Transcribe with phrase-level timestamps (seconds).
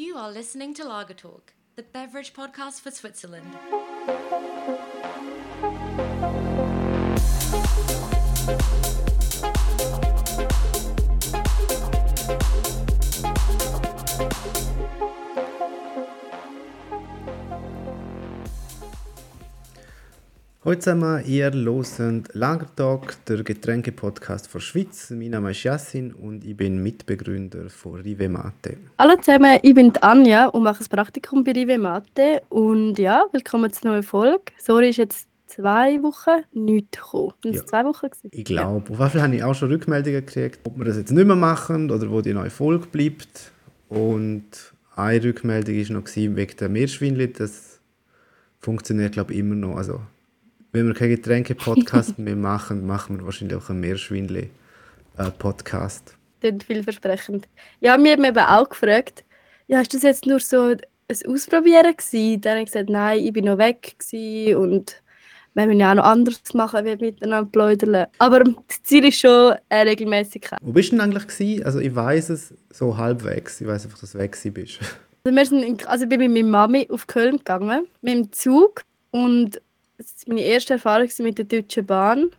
[0.00, 3.54] You are listening to Lager Talk, the beverage podcast for Switzerland.
[20.70, 25.10] Heute zusammen, ihr hört Lagertag, der Getränke-Podcast der Schweiz.
[25.10, 28.76] Mein Name ist Yassin und ich bin Mitbegründer von Rive Mate.
[28.96, 32.42] Hallo zusammen, ich bin Anja und mache ein Praktikum bei Rive Mate.
[32.50, 34.44] Und ja, willkommen zur neuen Folge.
[34.58, 37.32] Sorry, ist jetzt zwei Wochen nicht gekommen.
[37.44, 37.66] Es Ja.
[37.66, 38.30] zwei Wochen gewesen?
[38.30, 41.10] Ich glaube, auf jeden Fall habe ich auch schon Rückmeldungen gekriegt, ob wir das jetzt
[41.10, 43.50] nicht mehr machen oder wo die neue Folge bleibt.
[43.88, 47.32] Und eine Rückmeldung war noch wegen der Meerschweinli.
[47.32, 47.80] Das
[48.60, 49.74] funktioniert, glaube ich, immer noch.
[49.74, 50.00] Also,
[50.72, 56.14] wenn wir keinen Getränke-Podcast mehr machen, machen wir wahrscheinlich auch einen Meerschweinli-Podcast.
[56.40, 57.48] Klingt vielversprechend.
[57.80, 59.24] Ja, mir haben eben auch gefragt,
[59.66, 60.80] ja, ist das jetzt nur so ein
[61.26, 62.40] Ausprobieren gewesen?
[62.40, 65.02] Dann habe ich gesagt, nein, ich bin noch weg gewesen und
[65.54, 68.06] wir müssen ja auch noch anderes machen, wie miteinander pläudern.
[68.18, 70.60] Aber das Ziel ist schon eine Regelmäßigkeit.
[70.62, 71.64] Wo bist du denn eigentlich gewesen?
[71.64, 73.60] Also ich weiß es so halbwegs.
[73.60, 74.78] Ich weiß einfach, dass du weg bist.
[75.24, 78.32] Also, wir sind in, also ich bin mit meiner Mami auf Köln gegangen, mit dem
[78.32, 78.84] Zug.
[79.10, 79.60] Und
[80.00, 82.30] es war meine erste Erfahrung mit der Deutschen Bahn.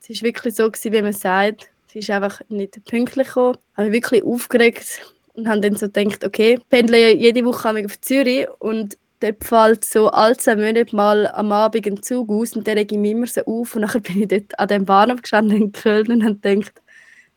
[0.00, 1.70] Es war wirklich so, gewesen, wie man sagt.
[1.92, 3.58] Sie ist einfach nicht pünktlich gekommen.
[3.72, 5.00] Ich habe mich wirklich aufgeregt
[5.34, 9.84] und habe dann so gedacht, okay, ich pendle jede Woche auf Zürich und dort fällt
[9.84, 13.12] so alle zwei Monate mal am Abend ein Zug aus und der rege ich mich
[13.12, 13.76] immer so auf.
[13.76, 16.82] Und dann bin ich dort an dem Bahnhof gestanden in Köln und habe gedacht,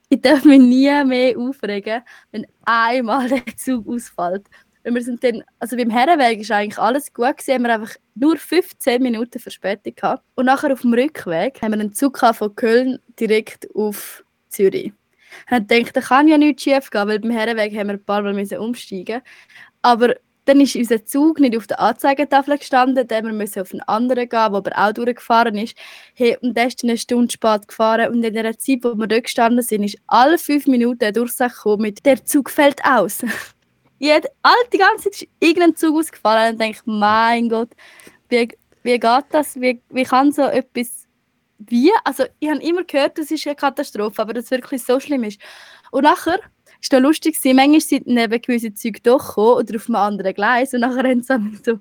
[0.09, 2.01] ich darf mich nie mehr aufregen,
[2.31, 4.45] wenn einmal der Zug ausfällt.
[4.87, 8.37] Wir sind dann, also beim Herrenweg ist eigentlich alles gut gewesen, haben wir einfach nur
[8.37, 10.23] 15 Minuten Verspätung gehabt.
[10.35, 14.93] Und nachher auf dem Rückweg haben wir einen Zug von Köln direkt auf Zürich.
[15.49, 18.21] Und gedacht, da kann ja nichts schief gehen, weil beim Herrenweg haben wir ein paar
[18.21, 19.21] Mal müssen umsteigen.
[19.81, 23.71] Aber dann ist unser Zug nicht auf der Anzeigetafel gestanden, dann haben wir müssen auf
[23.71, 25.75] einen anderen gehen, der aber auch durchgefahren ist.
[26.13, 29.23] Hey, und der ist eine Stunde spät gefahren und in der Zeit, wo wir dort
[29.23, 33.25] gestanden sind, ist alle fünf Minuten eine Durchsage gekommen mit «Der Zug fällt aus».
[33.99, 37.69] Jed, all, die ganze Zeit ist irgendein Zug ausgefallen und denke, mein Gott,
[38.29, 38.49] wie,
[38.83, 39.59] wie geht das?
[39.59, 41.05] Wie, wie kann so etwas
[41.57, 41.91] wie?
[42.03, 45.23] Also ich habe immer gehört, das ist eine Katastrophe, aber dass es wirklich so schlimm
[45.23, 45.39] ist.
[45.91, 46.39] Und nachher
[46.81, 50.73] ist noch lustig, manchmal sind neben gewissen Zügen doch gekommen oder auf einem anderen Gleis
[50.73, 51.79] und nachher haben sie so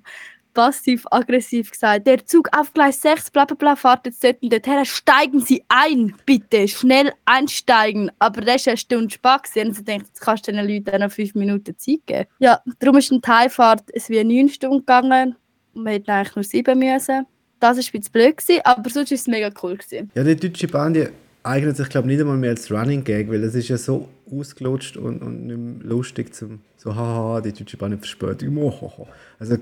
[0.54, 4.84] passiv-aggressiv gesagt, der Zug auf Gleis 6, bla bla bla, fahrt jetzt dort und dorthin,
[4.84, 8.10] steigen Sie ein, bitte, schnell einsteigen.
[8.18, 9.68] Aber das ist eine Stunde gewesen.
[9.68, 12.26] und ich dachte, jetzt kannst du den Leuten noch fünf Minuten Zeit geben.
[12.38, 15.36] Ja, darum ist eine Teilfahrt es wie neun Stunden gegangen
[15.74, 17.26] und wir hätten eigentlich nur sieben müssen.
[17.60, 19.76] Das war ein bisschen blöd, gewesen, aber sonst war es mega cool.
[19.76, 20.10] Gewesen.
[20.14, 21.08] Ja, die Deutsche Bahn, die
[21.42, 24.08] eignet sich, glaube ich, nicht einmal mehr als Running Gag, weil es ist ja so
[24.30, 28.50] ausgelutscht und, und nicht mehr lustig zum so, haha, die Deutsche Bahn verspätet.
[28.50, 29.08] Mohoho.
[29.38, 29.56] Also,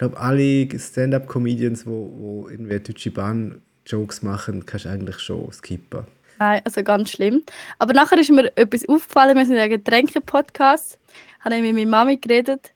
[0.00, 6.06] glaube, alle Stand-Up-Comedians, wo, wo irgendwie Deutsche Bahn Jokes machen, kannst du eigentlich schon skippen.
[6.38, 7.42] Nein, also ganz schlimm.
[7.78, 10.98] Aber nachher ist mir etwas aufgefallen, wir sind ja Getränke-Podcast,
[11.40, 12.72] habe ich mit meiner Mami geredet,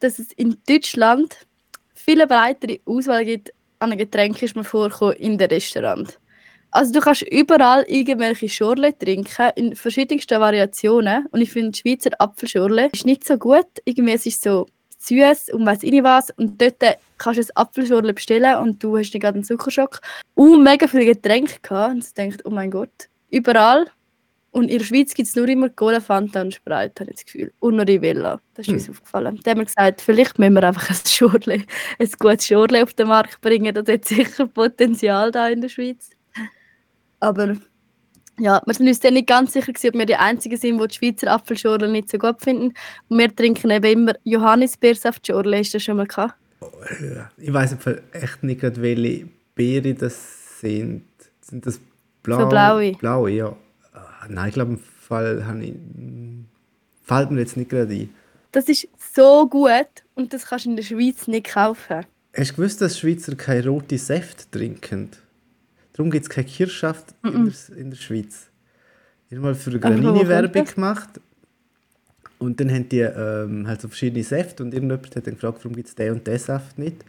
[0.00, 1.36] dass es in Deutschland
[1.94, 6.18] viel breitere Auswahl gibt an Getränken, ist mir vorgekommen, in den Restaurant.
[6.72, 11.26] Also du kannst überall irgendwelche Schorle trinken, in verschiedensten Variationen.
[11.30, 13.68] Und ich finde, Schweizer Apfelschorle ist nicht so gut.
[13.84, 14.66] Irgendwie es ist so
[15.06, 16.30] süß und weiss ich nicht was.
[16.30, 16.82] Und dort
[17.18, 20.00] kannst du ein Apfelschorle bestellen und du hast dann gerade einen Zuckerschock.
[20.34, 21.94] Und mega viele Getränke gehabt.
[21.94, 23.86] Und ich dachte, oh mein Gott, überall.
[24.56, 27.26] Und in der Schweiz gibt es nur immer Cola, Fanta und Sprite, habe ich das
[27.26, 27.52] Gefühl.
[27.60, 28.40] Und noch Rivella.
[28.54, 29.38] Das ist uns aufgefallen.
[29.44, 31.62] Da haben wir gesagt, vielleicht müssen wir einfach ein Schorle,
[31.98, 33.74] ein gutes Schorle auf den Markt bringen.
[33.74, 36.10] Das hat sicher Potenzial da in der Schweiz.
[37.20, 37.56] Aber
[38.38, 40.88] ja, wir sind uns dann nicht ganz sicher, gewesen, ob wir die Einzigen sind, die
[40.88, 42.74] die Schweizer Apfelschorle nicht so gut finden.
[43.08, 45.58] Und wir trinken eben immer Johannisbeersaftschorle.
[45.58, 46.34] Hast du das schon mal gehabt?
[47.38, 47.76] Ich weiß
[48.12, 51.04] echt nicht welche Beeren das sind.
[51.40, 51.80] Sind das
[52.22, 52.40] blau?
[52.40, 52.92] So blaue.
[52.92, 53.56] Blaue, ja.
[53.92, 55.74] Ah, Nein, ich glaube, im Fall habe ich.
[57.02, 58.14] Fällt mir jetzt nicht gerade ein.
[58.52, 62.06] Das ist so gut und das kannst du in der Schweiz nicht kaufen.
[62.34, 65.10] Hast du gewusst, dass Schweizer keine rote Säfte trinken?
[65.96, 68.50] Darum gibt es keine Kirschsaft in, der, in der Schweiz.
[69.30, 71.20] Ich habe mal für eine Granini-Werbung gemacht.
[72.38, 75.74] Und dann haben die ähm, halt so verschiedene Säfte und irgendjemand hat dann gefragt, warum
[75.74, 77.02] gibt es den und den Saft nicht.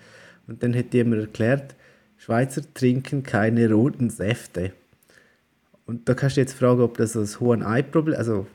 [0.48, 1.76] Und dann hat die mir erklärt,
[2.16, 4.72] Schweizer trinken keine roten Säfte.
[5.86, 8.48] Und da kannst du jetzt fragen, ob das ein hohes Ei-Problem also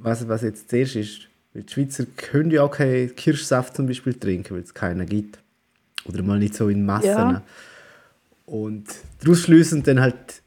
[0.00, 1.28] was, was jetzt zuerst ist.
[1.54, 5.38] Weil die Schweizer können ja auch keinen Kirschsaft zum Beispiel trinken, weil es keinen gibt.
[6.04, 7.06] Oder mal nicht so in Massen.
[7.06, 7.42] Ja.
[8.52, 8.84] Und
[9.20, 10.42] daraus schließen dann halt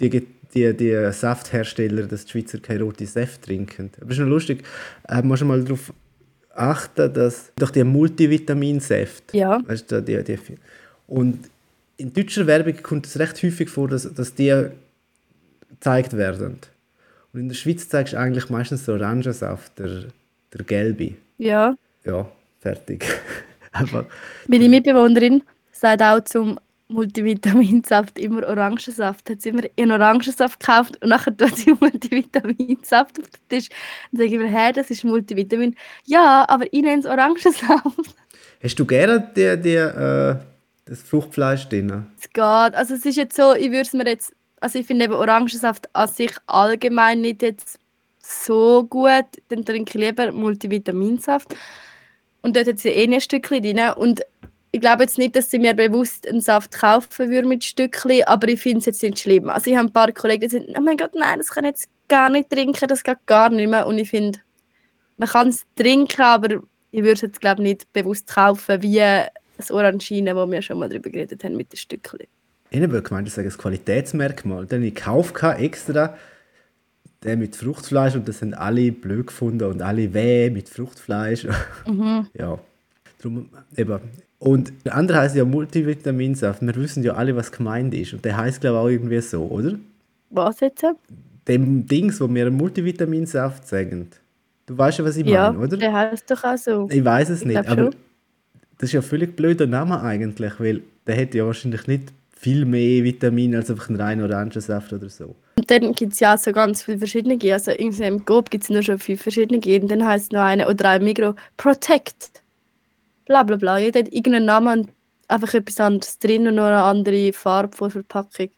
[0.00, 0.10] die,
[0.52, 3.90] die, die Safthersteller, dass die Schweizer keine rote Saft trinken.
[3.98, 4.62] Aber es ist noch lustig,
[5.08, 5.94] äh, musst du mal darauf
[6.54, 9.62] achten, dass durch die Multivitaminsäfte, Ja.
[9.66, 10.38] weißt du, die, die,
[11.06, 11.38] und
[11.96, 14.66] in deutscher Werbung kommt es recht häufig vor, dass, dass die
[15.70, 16.58] gezeigt werden.
[17.32, 20.04] Und in der Schweiz zeigst du eigentlich meistens so Orangensaft, der,
[20.52, 21.14] der gelbe.
[21.38, 21.74] Ja.
[22.04, 23.06] Ja, fertig.
[24.48, 25.42] Meine Mitbewohnerin
[25.72, 26.58] sagt auch zum
[26.90, 29.30] Multivitaminsaft immer Orangensaft.
[29.30, 33.68] Hat sie immer ihren Orangensaft gekauft und nachher tut sie Multivitaminsaft auf den Tisch.
[34.12, 35.76] Dann sage ich mir, hä, das ist Multivitamin.
[36.04, 38.14] Ja, aber ich nenne es Orangensaft.
[38.62, 40.36] Hast du gerne die, die, äh,
[40.84, 42.06] das Fruchtfleisch drin?
[42.18, 42.74] Es geht.
[42.74, 45.88] Also es ist jetzt so, ich würde es mir jetzt, also ich finde eben Orangensaft
[45.94, 47.78] an sich allgemein nicht jetzt
[48.18, 49.26] so gut.
[49.48, 51.54] Dann trinke ich lieber Multivitaminsaft.
[52.42, 53.80] Und dort hat sie eh ein Stückchen drin.
[53.96, 54.22] Und
[54.72, 58.48] ich glaube jetzt nicht, dass sie mir bewusst einen Saft kaufen würde mit Stückchen, aber
[58.48, 59.48] ich finde es jetzt nicht schlimm.
[59.48, 61.70] Also ich habe ein paar Kollegen, die sagen, oh mein Gott, nein, das kann ich
[61.70, 63.86] jetzt gar nicht trinken, das geht gar nicht mehr.
[63.86, 64.38] Und ich finde,
[65.16, 66.62] man kann es trinken, aber
[66.92, 69.02] ich würde es jetzt glaube nicht bewusst kaufen, wie
[69.56, 72.20] das Orangine, wo wir schon mal drüber geredet haben mit den Stückchen.
[72.70, 74.66] Ich habe gemeint, das ist ein Qualitätsmerkmal.
[74.66, 76.16] Dann habe ich gekauft extra
[77.24, 81.46] den mit Fruchtfleisch und das haben alle blöd gefunden und alle weh mit Fruchtfleisch.
[82.34, 82.58] Ja,
[83.20, 84.00] drum eben.
[84.40, 86.62] Und der andere heißt ja Multivitaminsaft.
[86.62, 88.14] Wir wissen ja alle, was gemeint ist.
[88.14, 89.74] Und der heißt glaube ich auch irgendwie so, oder?
[90.30, 90.84] Was jetzt?
[91.46, 94.08] Dem Dings, wo wir Multivitaminsaft sagen.
[94.66, 95.76] Du weißt ja, was ich Ja, meine, oder?
[95.76, 96.88] der heißt doch auch so.
[96.90, 97.94] Ich weiß es Ich nicht, aber schon.
[98.78, 102.64] das ist ja ein völlig blöder Name eigentlich, weil der hätte ja wahrscheinlich nicht viel
[102.64, 105.34] mehr Vitamine als einfach ein reiner Orangensaft oder so.
[105.58, 107.38] Und dann gibt es ja auch so ganz viele verschiedene.
[107.52, 109.60] Also irgendwie im Coop gibt es nur schon fünf verschiedene.
[109.82, 112.39] Und dann heißt noch eine oder ein Migro Protect.
[113.30, 113.78] Bla bla bla.
[113.78, 114.90] Jeder hat irgendeinen Namen und
[115.28, 118.50] einfach etwas anderes drin und noch eine andere Farbe von Verpackung.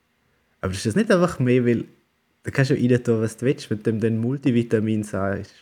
[0.63, 1.85] Aber ist das nicht einfach mehr, weil
[2.43, 5.53] da kannst du rein tun, was du willst, wenn du dem dann Multivitamin sagst.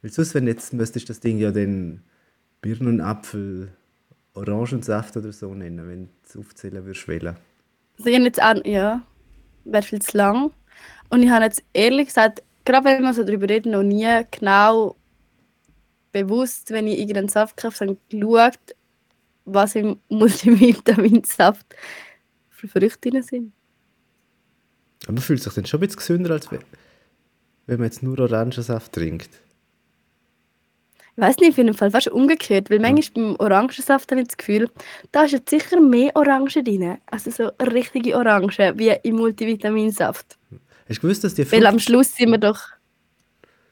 [0.00, 2.00] Weil sonst, wenn jetzt müsstest du das Ding ja dann
[2.62, 3.68] Birnenapfel,
[4.32, 7.36] Orangensaft oder so nennen, wenn du es aufzählen würdest wählen.
[7.98, 9.02] Also ich jetzt auch, ja,
[9.66, 10.52] wäre viel zu lang.
[11.10, 14.96] Und ich habe jetzt ehrlich gesagt, gerade wenn wir so darüber reden, noch nie genau
[16.24, 18.58] bewusst, wenn ich irgendeinen Saft kaufe, habe geschaut,
[19.44, 21.66] was im Multivitaminsaft
[22.50, 23.52] für Früchte drin sind.
[25.04, 26.60] Aber man fühlt sich dann schon ein bisschen gesünder, als wenn,
[27.66, 29.30] wenn man jetzt nur Orangensaft trinkt.
[31.18, 34.36] Ich weiß nicht, auf jeden Fall fast umgekehrt, weil manchmal beim Orangensaft habe ich das
[34.36, 34.68] Gefühl,
[35.12, 36.98] da ist jetzt sicher mehr Orange drin.
[37.06, 40.36] Also so richtige Orange, wie im Multivitaminsaft.
[40.88, 42.60] Hast du gewusst, dass die Weil am Frucht, Schluss sind wir doch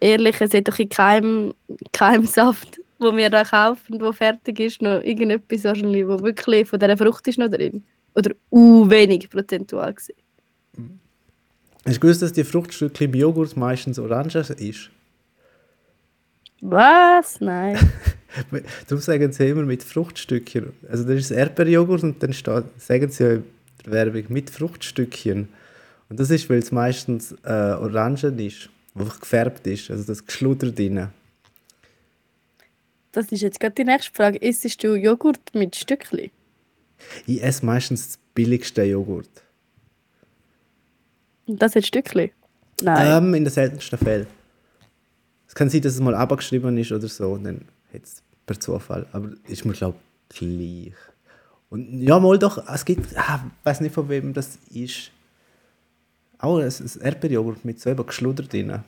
[0.05, 1.55] ehrlich, es hat doch in keinem,
[1.93, 6.79] keinem Saft, wo wir da kaufen, wo fertig ist, noch irgendetwas wahrscheinlich, wo wirklich von
[6.79, 7.83] dieser Frucht ist noch drin.
[8.15, 10.17] Oder uh, wenig prozentual gesehen.
[11.85, 14.91] hast du gewusst, dass die Fruchtstückchen im Joghurt meistens orange ist?
[16.61, 17.41] Was?
[17.41, 17.77] Nein.
[18.89, 20.73] Darum sagen sie immer mit Fruchtstückchen.
[20.89, 23.45] Also das ist Erdbeerjoghurt und dann steht, sagen sie ja in
[23.85, 25.49] der Werbung mit Fruchtstückchen.
[26.09, 30.71] Und das ist, weil es meistens äh, orange ist, einfach gefärbt ist, also das Geschluder
[30.71, 31.09] drin.
[33.13, 34.39] Das ist jetzt gerade die nächste Frage.
[34.39, 36.31] Isst du Joghurt mit Stückchen?
[37.27, 39.29] Ich esse meistens das billigste Joghurt.
[41.47, 42.31] Und das hat Stückchen?
[42.83, 43.25] Nein.
[43.25, 44.27] Ähm, in den seltensten Fällen.
[45.47, 47.61] Es kann sein, dass es mal abgeschrieben ist oder so, und dann
[47.93, 49.07] hat es per Zufall.
[49.13, 49.97] Aber ist mir, glaube
[50.33, 50.95] ich, gleich.
[51.71, 55.13] Und ja, mal doch, es gibt, ah, ich weiß nicht von wem das ist.
[56.39, 56.73] Auch ein,
[57.03, 58.81] Erdbeerjoghurt mit so eben Geschluder drin.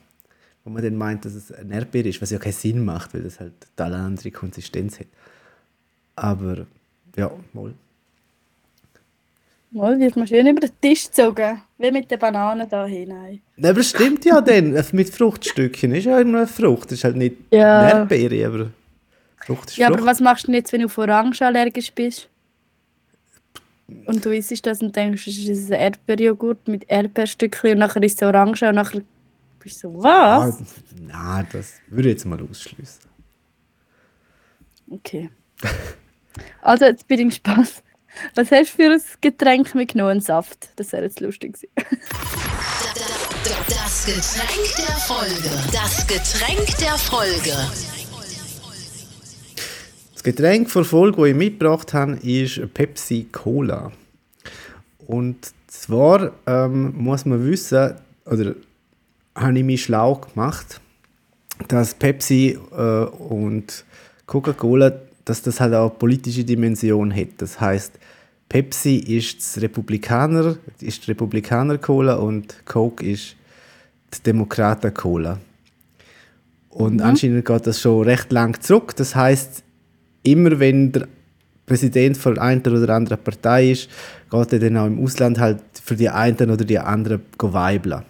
[0.65, 3.23] Wo man dann meint, dass es ein Erdbeer ist, was ja keinen Sinn macht, weil
[3.23, 5.07] das halt eine andere Konsistenz hat.
[6.17, 6.67] Aber
[7.17, 7.73] ja, mal.
[9.71, 11.61] Mal wird man schön über den Tisch gezogen.
[11.79, 13.41] Wie mit den Bananen da hinein.
[13.57, 14.73] Nein, aber stimmt ja dann.
[14.93, 16.87] Mit Fruchtstückchen ist ja immer eine Frucht.
[16.87, 17.89] Das ist halt nicht Ja.
[18.01, 18.71] Erdbeere, aber
[19.45, 20.09] Frucht ist Ja, aber Frucht.
[20.09, 22.29] was machst du denn jetzt, wenn du auf Orange allergisch bist?
[24.07, 28.21] Und du isst das und denkst, es ist ein Erdbeerjoghurt mit Erdbeerstückchen und nachher ist
[28.21, 29.03] es Orange und nachher
[29.61, 30.59] bist du so, Ah, was?
[31.01, 33.03] Nein, das würde ich jetzt mal ausschließen.
[34.91, 35.31] Okay.
[36.61, 37.83] Also, jetzt bin ich gespannt.
[38.35, 40.11] Was hast du für ein Getränk mitgenommen?
[40.11, 40.69] Einen Saft?
[40.77, 41.71] Das wäre jetzt lustig gewesen.
[43.69, 45.51] Das Getränk der Folge.
[45.73, 47.96] Das Getränk der Folge.
[50.27, 53.93] Das Getränk vor Folge, das ich mitgebracht habe, ist Pepsi Cola.
[55.07, 55.37] Und
[55.69, 58.57] zwar ähm, muss man wissen, oder
[59.37, 60.81] habe ich mich schlau gemacht,
[61.69, 63.85] dass Pepsi äh, und
[64.27, 67.29] Coca-Cola, dass das halt auch eine politische Dimension hat.
[67.39, 67.93] Das heißt,
[68.49, 73.37] Pepsi ist das Republikaner, ist die Republikaner Cola und Coke ist
[74.13, 75.39] die Demokraten Cola.
[76.69, 78.97] Und anscheinend geht das schon recht lang zurück.
[78.97, 79.63] Das heißt,
[80.27, 81.09] immer wenn der
[81.67, 83.89] Präsident von einer oder anderen Partei ist,
[84.31, 88.03] geht er dann auch im Ausland halt für die einen oder die anderen weibeln.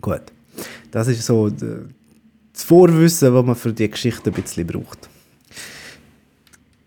[0.00, 0.22] Gut.
[0.90, 5.08] Das ist so das Vorwissen, was man für die Geschichte ein bisschen braucht.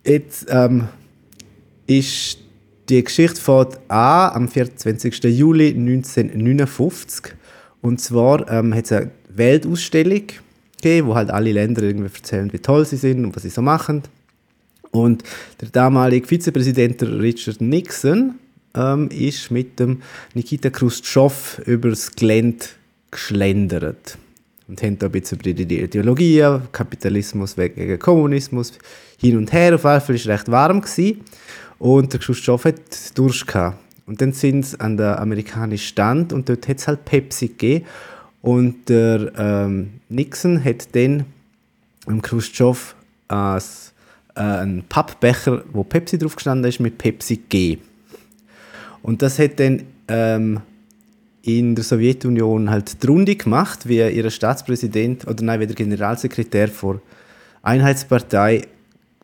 [0.04, 0.88] Jetzt ähm,
[1.86, 2.40] ist
[2.90, 5.24] die Geschichte fängt an am 24.
[5.24, 7.36] Juli 1959.
[7.82, 10.24] Und zwar ähm, hat es eine Weltausstellung
[10.82, 13.62] gegeben, wo halt alle Länder irgendwie erzählen, wie toll sie sind und was sie so
[13.62, 14.04] machen.
[14.92, 15.24] Und
[15.62, 18.36] der damalige Vizepräsident Richard Nixon
[18.76, 20.02] ähm, ist mit dem
[20.34, 22.66] Nikita Khrushchev übers Gelände
[23.10, 24.18] geschlendert.
[24.68, 28.72] Und haben da ein bisschen über die Ideologie, Kapitalismus gegen Kommunismus,
[29.20, 29.76] hin und her.
[29.76, 30.82] Auf jeden Fall war es recht warm.
[30.82, 31.22] Gewesen.
[31.80, 32.80] Und der Khrushchev hat
[33.16, 33.78] Durst gehabt.
[34.06, 37.86] Und dann sind sie an der amerikanischen Stand und dort hat es halt Pepsi gegeben.
[38.42, 41.26] Und der ähm, Nixon hat dann
[42.08, 42.96] dem Khrushchev
[43.28, 43.94] als,
[44.36, 47.84] äh, einen Pappbecher, wo Pepsi drauf gestanden ist, mit Pepsi gegeben.
[49.04, 50.62] Und das hat dann ähm,
[51.44, 56.68] in der Sowjetunion halt die Runde gemacht, wie ihr Staatspräsident oder nein, wie der Generalsekretär
[56.68, 57.02] der
[57.64, 58.64] Einheitspartei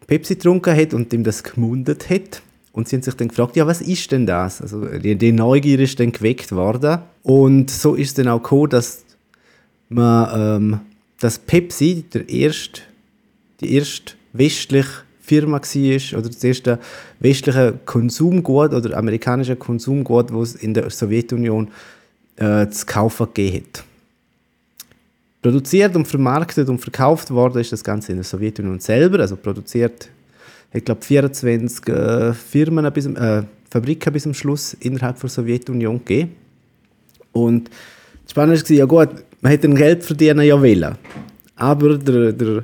[0.08, 2.42] Pepsi getrunken hat und ihm das gemundet hat.
[2.72, 4.62] Und sie haben sich dann gefragt, ja, was ist denn das?
[4.62, 7.00] Also die Neugier ist dann geweckt worden.
[7.24, 9.04] Und so ist es dann auch gekommen, dass
[9.89, 10.79] man, ähm,
[11.20, 12.82] dass Pepsi der erste,
[13.62, 14.89] die erste westliche
[15.22, 16.79] Firma war oder das erste
[17.20, 21.70] westliche Konsumgut oder amerikanische Konsumgut, das es in der Sowjetunion
[22.38, 23.84] äh, zu kaufen gegeben hat.
[25.41, 30.10] Produziert und vermarktet und verkauft worden ist das Ganze in der Sowjetunion selber, also produziert,
[30.74, 36.36] ich glaube 24 äh, Firmen bis, äh, Fabriken bis zum Schluss innerhalb der Sowjetunion gegeben.
[37.32, 37.70] Und
[38.24, 39.10] das Spannende war, ja gut,
[39.41, 40.96] man hätte Geld verdienen ja wollen,
[41.56, 42.63] aber der, der,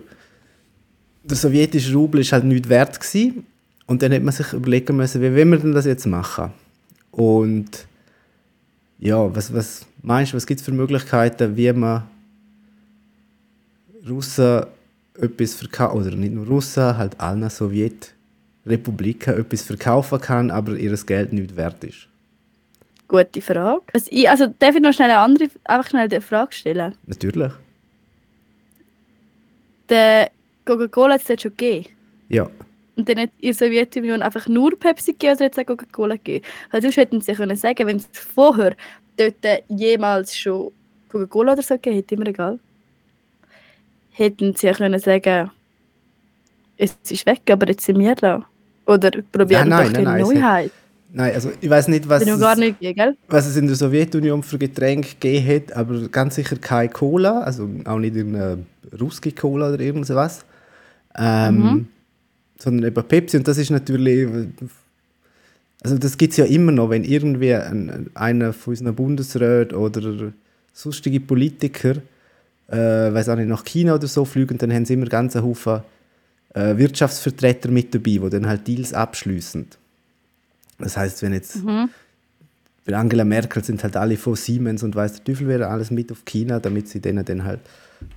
[1.23, 3.45] der sowjetische Rubel ist halt nicht wert gewesen.
[3.85, 6.51] und dann hat man sich überlegen müssen, wie will man denn das jetzt machen?
[7.11, 7.85] Und
[8.99, 12.03] ja, was, was meinst du, was gibt es für Möglichkeiten, wie man
[14.07, 14.63] Russen
[15.19, 21.33] etwas verkaufen, oder nicht nur Russen, halt allen Sowjetrepubliken etwas verkaufen kann, aber ihr Geld
[21.33, 22.07] nicht wert ist?
[23.13, 23.84] Gute Frage.
[23.93, 26.96] Also, ich, also darf ich noch schnell eine andere, einfach schnell die Frage stellen?
[27.05, 27.51] Natürlich.
[29.88, 30.32] Der
[30.65, 31.89] Coca-Cola hat es dort schon gegeben.
[32.29, 32.50] Ja.
[32.96, 36.15] Und dann hat in der Sowjetunion einfach nur Pepsi gegeben oder hat es auch Coca-Cola
[36.15, 36.43] gegeben?
[36.72, 38.75] Weil sonst hätten sie können sagen, wenn es vorher
[39.15, 40.72] dort jemals schon
[41.10, 42.60] Coca-Cola oder so gegeben hätte, immer egal.
[44.10, 45.51] Hätten sie ja können sagen,
[46.77, 48.43] es ist weg, aber jetzt sind wir da.
[48.88, 50.72] Oder probieren Nein, doch die Neuheit.
[51.15, 52.25] Nein, also ich weiß nicht, was
[52.58, 53.15] nicht gell?
[53.27, 57.70] was es in der Sowjetunion für Getränke gegeben hat, aber ganz sicher keine Cola, also
[57.86, 58.65] auch nicht irgendeine
[59.00, 60.43] russische Cola oder irgendwas,
[61.15, 61.88] ähm,
[62.58, 63.38] sondern eben Pepsi.
[63.38, 64.27] Und das ist natürlich,
[65.84, 70.34] also das gibt es ja immer noch, wenn irgendwie ein, einer von unseren Bundesräten oder
[70.74, 71.98] sonstige Politiker,
[72.70, 75.82] äh, weiß auch nicht, nach China oder so fliegen, dann haben sie immer ganz Haufen
[76.55, 79.67] äh, Wirtschaftsvertreter mit dabei, die dann halt Deals abschließen.
[80.83, 81.59] Das heißt, wenn jetzt
[82.85, 86.11] bei Angela Merkel sind halt alle von Siemens und weiß der Teufel wer alles mit
[86.11, 87.61] auf China, damit sie denen dann halt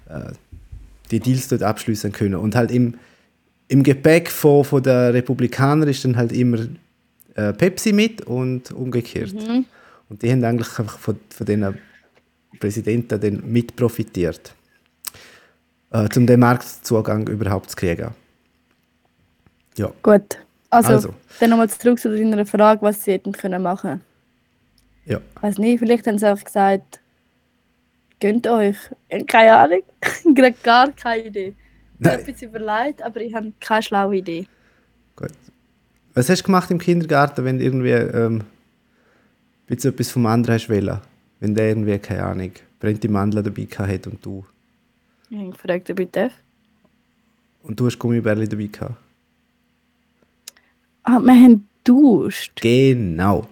[0.08, 0.32] äh,
[1.10, 2.34] die Deals dort abschließen können.
[2.34, 2.94] Und halt im,
[3.68, 6.58] im Gepäck von, von der Republikaner ist dann halt immer
[7.34, 9.34] äh, Pepsi mit und umgekehrt.
[10.08, 11.78] Und die haben eigentlich einfach von, von den
[12.58, 14.52] Präsidenten dann mit profitiert,
[15.90, 18.10] äh, um den Marktzugang überhaupt zu kriegen.
[19.76, 20.38] Ja, Gut.
[20.76, 21.14] Also, Also.
[21.40, 24.00] dann nochmal zurück zu deiner Frage, was sie hätten können machen.
[25.04, 25.20] ja.
[25.40, 27.00] weiß nicht, vielleicht haben sie einfach gesagt,
[28.20, 28.76] gönnt euch.
[29.26, 29.82] Keine Ahnung.
[30.34, 31.54] Gerade gar keine Idee.
[31.98, 34.46] Ich habe etwas überlegt, aber ich habe keine schlaue Idee.
[35.16, 35.30] Gut.
[36.14, 38.44] Was hast du gemacht im Kindergarten, wenn du irgendwie ähm,
[39.66, 41.00] bisschen etwas vom anderen hast wollen?
[41.40, 44.44] Wenn der irgendwie, keine Ahnung, brennte Mandeln dabei hat und du,
[45.30, 46.32] Ich habe gefragt, ob ich darf.
[47.62, 48.94] und du hast Gummibärli dabei gehabt?
[51.08, 52.50] Ah, wir haben Durst.
[52.56, 53.46] Genau.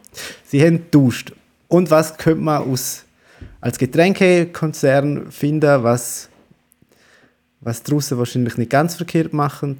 [0.44, 1.32] Sie haben getauscht.
[1.68, 3.04] Und was könnte man aus,
[3.60, 6.28] als Getränkekonzern finden, was,
[7.60, 9.78] was draussen wahrscheinlich nicht ganz verkehrt machen?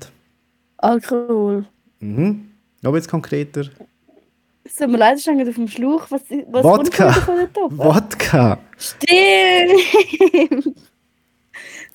[0.76, 1.66] Alkohol.
[1.98, 2.50] Mhm.
[2.80, 3.64] Noch jetzt konkreter.
[4.62, 6.06] Es tut mir leid, hängt auf dem Schlauch.
[6.10, 7.12] Was, was Wodka.
[7.70, 8.58] Wodka.
[8.78, 9.80] Stimmt!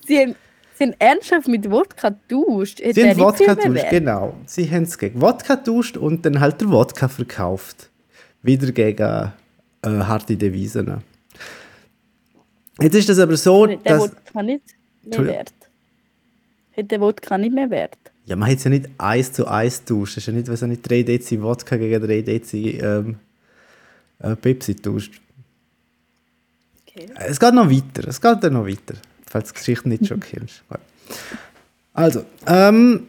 [0.06, 0.34] sie, haben,
[0.80, 2.08] Sie haben ernsthaft mit Wodka.
[2.08, 3.90] Hat Sie der haben Wodka Mehrwert?
[3.90, 4.34] genau.
[4.46, 7.90] Sie haben es gegen Wodka getauscht und dann halt der Wodka verkauft.
[8.42, 9.30] Wieder gegen äh,
[9.82, 11.02] harte Devisen.
[12.80, 14.00] Jetzt ist das aber so, der dass...
[14.00, 14.62] Wodka nicht
[15.04, 15.26] mehr.
[15.26, 15.52] Wert?
[16.74, 17.98] Hat der Wodka nicht mehr Wert?
[18.24, 20.12] Ja, man hat es ja nicht eins zu eins tauscht.
[20.12, 23.16] Es ist ja nicht, was nicht 3 Dezi Wodka gegen 3 Dezi ähm,
[24.20, 25.20] äh, Pepsi tauscht.
[26.88, 27.06] Okay.
[27.16, 28.08] Es geht noch weiter.
[28.08, 28.94] Es geht dann noch weiter.
[29.30, 30.62] Falls die Geschichte nicht schon kennst.
[30.68, 30.80] Gut.
[31.94, 33.06] Also, ähm,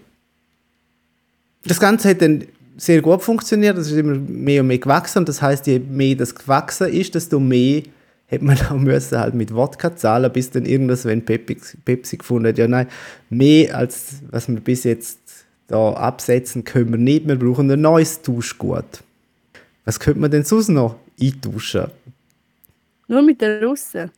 [1.63, 2.45] das Ganze hat dann
[2.77, 3.77] sehr gut funktioniert.
[3.77, 5.19] Es ist immer mehr und mehr gewachsen.
[5.19, 7.83] Und das heißt, je mehr das gewachsen ist, desto mehr
[8.31, 12.47] hat man auch müssen halt mit Wodka zahlen, bis dann irgendwas, wenn Pepsi, Pepsi gefunden
[12.47, 12.87] hat, ja nein,
[13.29, 15.19] mehr als was wir bis jetzt
[15.67, 17.27] da absetzen, können wir nicht.
[17.27, 19.03] Wir brauchen ein neues Tauschgut.
[19.85, 21.87] Was könnte man denn sonst noch eintauschen?
[23.07, 24.11] Nur mit den Russen.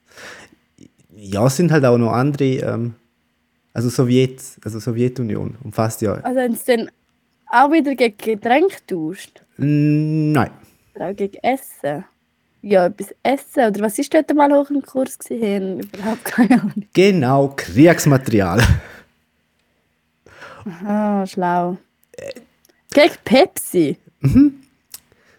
[1.16, 2.96] Ja, es sind halt auch noch andere, ähm,
[3.74, 6.14] also Sowjet, also Sowjetunion umfasst ja.
[6.16, 6.92] Also haben sie dann
[7.48, 9.44] auch wieder gegen Getränke getauscht?
[9.58, 10.52] Nein.
[10.96, 12.06] Oder auch gegen Essen?
[12.62, 13.68] Ja, etwas Essen.
[13.68, 15.82] Oder was ist dort mal hoch im Kurs gewesen?
[15.82, 16.86] Überhaupt keine Ahnung.
[16.94, 18.62] Genau, Kriegsmaterial.
[20.86, 21.78] Ah, schlau.
[22.94, 23.98] Gegen Pepsi?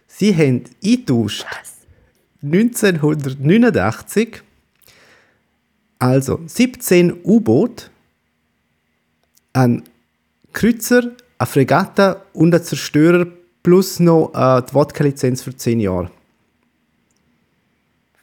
[0.07, 1.75] Sie haben eingetauscht Was?
[2.43, 4.43] 1989
[6.05, 7.91] also 17 U-Boot,
[9.55, 9.83] ein
[10.53, 13.27] Kreuzer, eine Fregatte und ein Zerstörer
[13.63, 16.11] plus noch äh, die Wodka-Lizenz für 10 Jahre.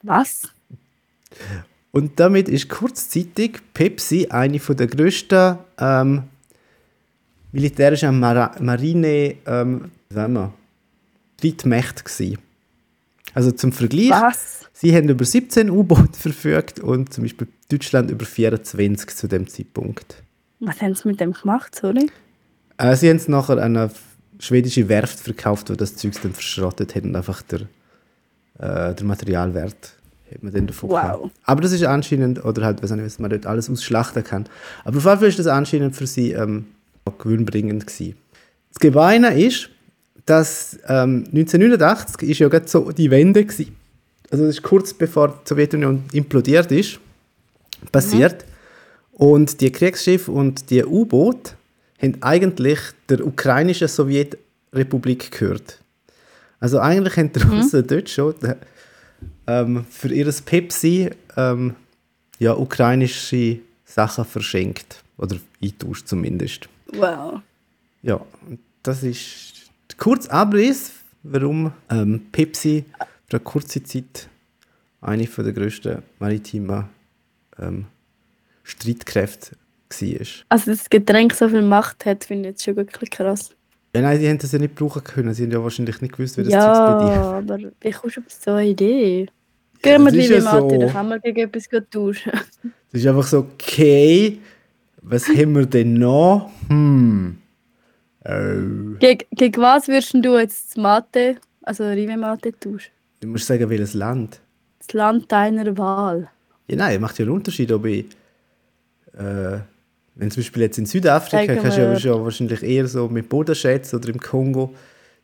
[0.04, 0.44] Was?
[1.92, 6.24] Und damit ist kurzzeitig Pepsi eine von der grössten ähm,
[7.52, 9.90] militärischen Mara Marine ähm,
[11.40, 12.38] Streitmächte gewesen.
[13.34, 14.70] Also zum Vergleich, Was?
[14.74, 20.22] sie haben über 17 U-Boote verfügt und zum Beispiel Deutschland über 24 zu dem Zeitpunkt.
[20.60, 22.10] Was haben sie mit dem gemacht, sorry?
[22.78, 23.92] Äh, sie haben es nachher an eine
[24.40, 27.62] schwedische Werft verkauft, die das Zeug dann verschrottet hat und einfach der,
[28.60, 29.96] äh, der Materialwert
[30.32, 31.02] hat man dann davon Wow.
[31.02, 31.32] gehabt.
[31.44, 34.46] Aber das ist anscheinend, oder halt, weiß nicht, was man dort alles ausschlachten kann.
[34.86, 36.68] Aber auf jeden Fall ist das anscheinend für sie ähm,
[37.06, 38.16] auch gewinnbringend gewesen.
[38.70, 39.70] Das Gemeine ist,
[40.26, 43.76] dass ähm, 1989 ist ja gerade so die Wende gewesen.
[44.30, 47.00] Also das ist kurz bevor die Sowjetunion implodiert ist,
[47.92, 48.46] passiert.
[49.12, 51.54] Und die Kriegsschiffe und die U-Boote
[52.02, 55.80] haben eigentlich der ukrainischen Sowjetrepublik gehört.
[56.60, 58.56] Also eigentlich haben die Russen dort schon äh,
[59.48, 61.76] ähm, für ihr Pepsi ähm,
[62.40, 65.04] ja, ukrainische Sachen verschenkt.
[65.18, 66.68] Oder eintauscht zumindest.
[66.94, 67.42] Wow.
[68.02, 68.26] Ja,
[68.82, 72.86] das ist der kurze Abriss, warum ähm, Pepsi
[73.28, 74.28] für eine kurze Zeit
[75.02, 76.86] eine der grössten maritimen
[77.62, 77.86] ähm,
[78.64, 79.56] Streitkräfte
[79.90, 80.28] war.
[80.50, 83.52] Also, dass das Getränk so viel Macht hat, finde ich jetzt schon wirklich krass.
[83.94, 85.34] Ja, nein, sie haben das ja nicht brauchen können.
[85.34, 87.24] Sie haben ja wahrscheinlich nicht gewusst, wie das ja, Zeug bedienen.
[87.24, 89.22] aber wie kommst du auf so eine Idee?
[89.22, 89.28] Ja,
[89.82, 90.80] Gehen wir das ja ja Mathe, so.
[90.80, 92.32] dann kann man gegen etwas tauschen.
[92.94, 94.40] Es ist einfach so, okay,
[95.02, 96.52] was haben wir denn noch?
[96.68, 97.38] Hm.
[98.26, 98.98] Oh.
[99.00, 102.92] Geg, gegen was würdest du jetzt das Mathe, also Rive Mathe tauschen?
[103.22, 104.42] Du musst sagen, welches Land.
[104.80, 106.30] Das Land deiner Wahl.
[106.72, 108.06] Ja, nein, macht ja einen Unterschied, ob ich.
[109.14, 109.60] Äh,
[110.16, 114.00] wenn zum Beispiel jetzt in Südafrika, kannst du ja schon wahrscheinlich eher so mit Bodenschätzen
[114.00, 114.74] oder im Kongo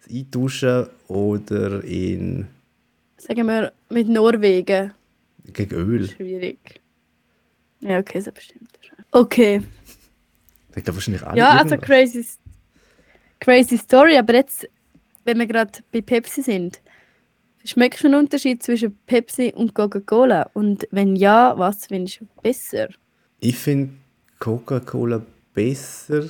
[0.09, 2.47] eintauschen oder in,
[3.17, 4.91] Sagen wir mit Norwegen.
[5.53, 6.09] gegen Öl.
[6.09, 6.81] Schwierig.
[7.79, 8.69] Ja, okay, so bestimmt.
[9.11, 9.61] Okay.
[10.73, 11.87] Sagt da wahrscheinlich alle Ja, also irgendwas.
[11.87, 12.25] crazy,
[13.39, 14.67] crazy Story, aber jetzt,
[15.23, 16.81] wenn wir gerade bei Pepsi sind,
[17.63, 20.49] schmeckst du einen Unterschied zwischen Pepsi und Coca-Cola?
[20.53, 22.89] Und wenn ja, was findest du besser?
[23.39, 23.93] Ich finde
[24.39, 25.21] Coca-Cola
[25.53, 26.29] besser,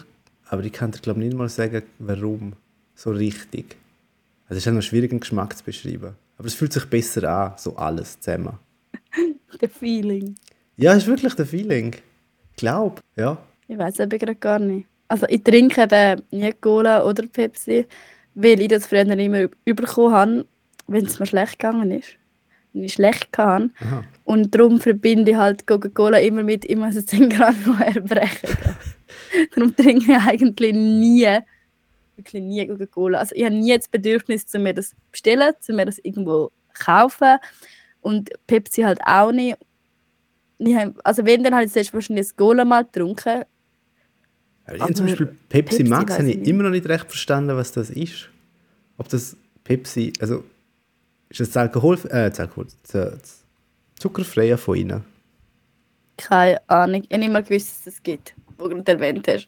[0.50, 2.54] aber ich kann dir glaube nicht mal sagen, warum.
[2.96, 3.76] So richtig.
[4.50, 6.16] Also es ist noch schwierig, einen Geschmack zu beschreiben.
[6.38, 8.58] Aber es fühlt sich besser an, so alles zusammen.
[9.62, 10.36] Der Feeling.
[10.78, 11.96] Ja, ist wirklich der Feeling.
[12.52, 13.38] Ich glaube, ja.
[13.68, 14.88] Ich weiß eben gerade gar nicht.
[15.08, 17.86] Also ich trinke eben nie Cola oder Pepsi,
[18.36, 20.46] weil ich das früher immer bekommen habe,
[20.88, 22.16] wenn es mir schlecht gegangen ist.
[22.74, 23.74] Wenn ich schlecht kann.
[23.80, 24.04] Aha.
[24.24, 28.58] Und darum verbinde ich halt Coca-Cola immer mit, ich muss es 10 Grad vorher brechen.
[29.56, 31.28] darum trinke ich eigentlich nie,
[32.16, 33.20] wirklich nie Coca-Cola.
[33.20, 37.38] Also ich habe nie das Bedürfnis, zu mir das bestellen, zu mir das irgendwo kaufen.
[38.02, 39.58] Und Pepsi halt auch nicht.
[40.60, 43.44] Ich hab, also wenn, dann habe ich zuerst wahrscheinlich das Cola mal getrunken.
[44.66, 46.48] Aber ich habe zum Beispiel Pepsi, Pepsi Max habe ich nicht.
[46.48, 48.30] immer noch nicht recht verstanden, was das ist.
[48.98, 50.44] Ob das Pepsi, also
[51.30, 53.44] ist das das Alkohol, äh, das Alkohol, das, das
[54.00, 55.04] Zuckerfreie von ihnen?
[56.18, 57.04] Keine Ahnung.
[57.04, 59.48] Ich habe nicht mal gewusst, dass es das gibt, wo du gerade erwähnt hast.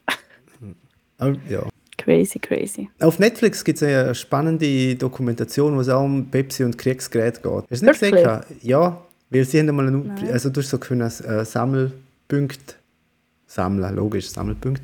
[1.18, 1.68] Aber, ja.
[1.98, 2.88] Crazy, crazy.
[3.00, 7.64] Auf Netflix gibt es eine spannende Dokumentation, wo es auch um Pepsi und Kriegsgerät geht.
[7.70, 8.24] Hast du nicht Wirklich?
[8.24, 8.42] gesehen?
[8.62, 10.32] Ja, weil sie haben mal einen, Nein.
[10.32, 12.76] also du hast so können äh, Sammelpunkt
[13.46, 14.82] sammeln, logisch, Sammelpunkt.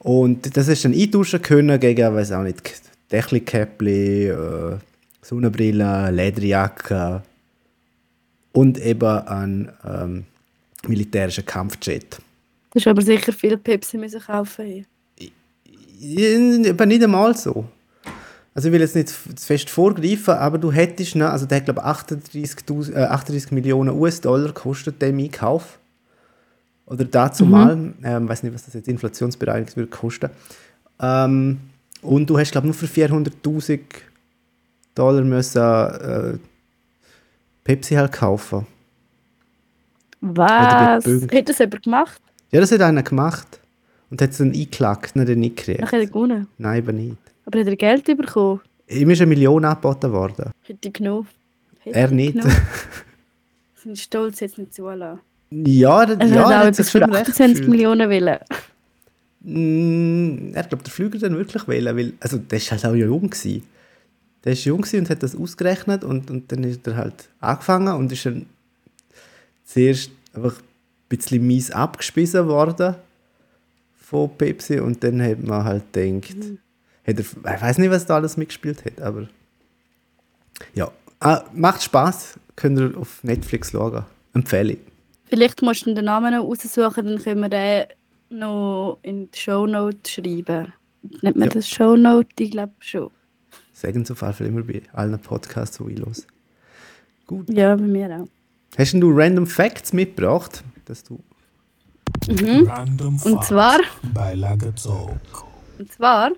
[0.00, 2.60] Und das du dann eintauschen können gegen, weiß auch nicht,
[3.12, 4.78] Dächlikäppli, äh,
[5.22, 7.22] Sonnenbrille, Lederjacke
[8.52, 10.24] und eben einen ähm,
[10.86, 12.18] militärischen Kampfjet.
[12.70, 14.84] Du hast aber sicher viel Pepsi müssen kaufen.
[15.18, 16.70] hier.
[16.70, 17.64] Aber nicht einmal so.
[18.54, 21.64] Also ich will jetzt nicht zu fest vorgreifen, aber du hättest, noch, also der hat
[21.64, 25.78] glaube ich 38, äh, 38 Millionen US-Dollar gekostet, der Einkauf.
[26.84, 30.30] Oder dazu mal, ähm, weiß nicht, was das jetzt inflationsbereinigt würde kosten.
[31.00, 31.60] Ähm,
[32.02, 33.80] und du hast glaube ich nur für 400'000
[34.94, 36.38] Dollar müssen, äh,
[37.64, 38.66] Pepsi halt kaufen.
[40.20, 41.04] Was?
[41.06, 42.20] Hat das jemand gemacht?
[42.50, 43.60] Ja, das hat einer gemacht.
[44.10, 45.80] Und hat es dann eingeklagt, hat er nicht gekriegt.
[45.80, 46.46] Nachher hat er gewonnen.
[46.58, 47.16] Nein, eben nicht.
[47.46, 48.60] Aber hat er Geld bekommen?
[48.88, 50.50] Ihm ist eine Million angeboten worden.
[50.62, 51.26] Hätte ich genommen.
[51.80, 52.38] Hätte Er ich nicht.
[53.82, 55.20] Sind stolz jetzt nicht zulassen.
[55.50, 57.68] Ja, der, Er ja, er hat sich für schon recht 28 gefühlt.
[57.70, 58.38] Millionen willen.
[59.40, 63.28] Mm, Er glaubt, der Flüger dann wirklich wählen, weil, also der ist halt auch jung
[63.30, 63.62] gewesen.
[64.44, 68.10] Der ist jung und hat das ausgerechnet und, und dann ist er halt angefangen und
[68.10, 68.46] ist dann
[69.64, 70.64] zuerst einfach ein
[71.08, 72.96] bisschen mies abgespissen worden
[73.96, 76.34] von Pepsi und dann hat man halt gedacht,
[77.06, 79.28] hat er, ich weiß nicht, was da alles mitgespielt hat, aber
[80.74, 84.78] ja, ah, macht Spaß, könnt ihr auf Netflix schauen, empfehle ich.
[85.26, 87.84] Vielleicht musst du den Namen noch raussuchen, dann können wir den
[88.38, 90.72] noch in die Shownote schreiben.
[91.22, 91.54] Nennt man Ja.
[91.54, 92.28] das Shownote?
[92.44, 93.10] Ich glaube schon.
[93.72, 96.12] Sagen sie auf jeden Fall immer bei allen Podcasts, die ich höre.
[97.26, 97.48] Gut.
[97.50, 98.28] Ja, bei mir auch.
[98.78, 100.62] Hast denn du Random Facts mitgebracht?
[100.84, 101.22] Dass du
[102.28, 103.80] Random Und zwar,
[104.14, 105.16] bei Lagerzog.
[105.78, 106.30] und zwar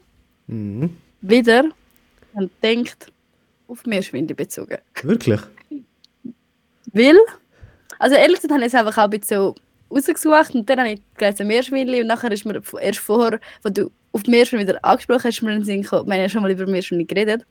[0.47, 0.97] Mhm.
[1.23, 1.65] wieder,
[2.35, 3.11] man denkt,
[3.67, 4.77] auf Meerschwinde bezogen.
[5.03, 5.41] Wirklich?
[6.93, 7.17] Weil,
[7.99, 9.55] also ehrlich gesagt habe ich es einfach auch ein bisschen so
[9.91, 13.91] rausgesucht und dann habe ich gelesen Meerschwinli und nachher ist mir erst vorher, wo du
[14.13, 16.67] auf Meerschwinli wieder angesprochen hast, mir den Sinn gekommen, wir haben ja schon mal über
[16.67, 17.45] Meerschwinli geredet.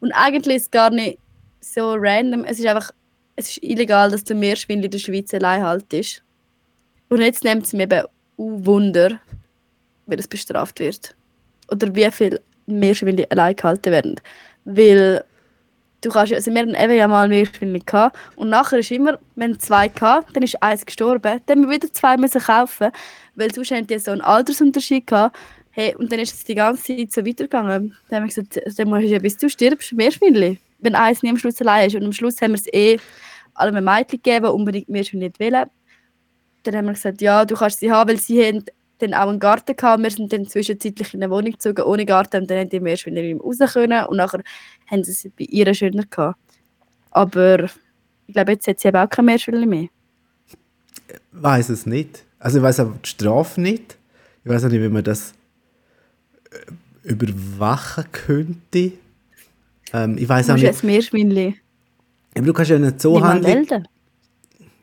[0.00, 1.18] Und eigentlich ist es gar nicht
[1.60, 2.90] so random, es ist einfach,
[3.36, 6.22] es ist illegal, dass der Meerschwinli in der Schweiz allein haltest.
[7.08, 9.20] Und jetzt nimmt es mir eben auch Wunder,
[10.06, 11.14] wie das bestraft wird.
[11.70, 14.20] Oder wie viel Meerschwinli allein gehalten werden.
[14.64, 15.24] Weil
[16.00, 19.58] du kannst also wir hatten eben ja mal Meerschwinli gehabt und nachher ist immer, wenn
[19.58, 22.90] zwei gehabt, dann ist eins gestorben, dann haben wir wieder zwei müssen kaufen,
[23.34, 25.36] weil sonst haben die so einen Altersunterschied gehabt.
[25.72, 27.96] Hey, und dann ist es die ganze Zeit so weitergegangen.
[28.08, 30.58] Dann haben wir gesagt, dann musst du ja bis du stirbst, Meerschwinli.
[30.80, 31.94] Wenn eins nicht am Schluss allein ist.
[31.94, 32.98] Und am Schluss haben wir es eh
[33.54, 35.70] allem Mädchen gegeben, unbedingt Meerschwinli nicht wollen.
[36.64, 38.64] Dann haben wir gesagt, ja, du kannst sie haben, weil sie haben
[39.02, 40.02] dann auch einen Garten gehabt.
[40.02, 43.06] Wir sind dann zwischenzeitlich in eine Wohnung gezogen ohne Garten und dann haben die nicht
[43.06, 44.04] mehr raus können.
[44.06, 44.42] Und nachher
[44.86, 46.38] haben sie es bei ihr schöner gehabt.
[47.10, 47.64] Aber
[48.26, 49.88] ich glaube, jetzt hat sie eben auch keine Meerschwinli mehr.
[51.32, 52.24] Weiß es nicht.
[52.38, 53.96] Also ich weiß auch die Strafe nicht.
[54.44, 55.34] Ich weiß auch nicht, wie man das
[56.50, 58.92] äh, überwachen könnte.
[59.92, 60.62] Ähm, ich weiß auch nicht.
[60.62, 61.56] jetzt Meerschwinli
[62.36, 63.66] Aber du kannst ja nicht mal Zoohandlung.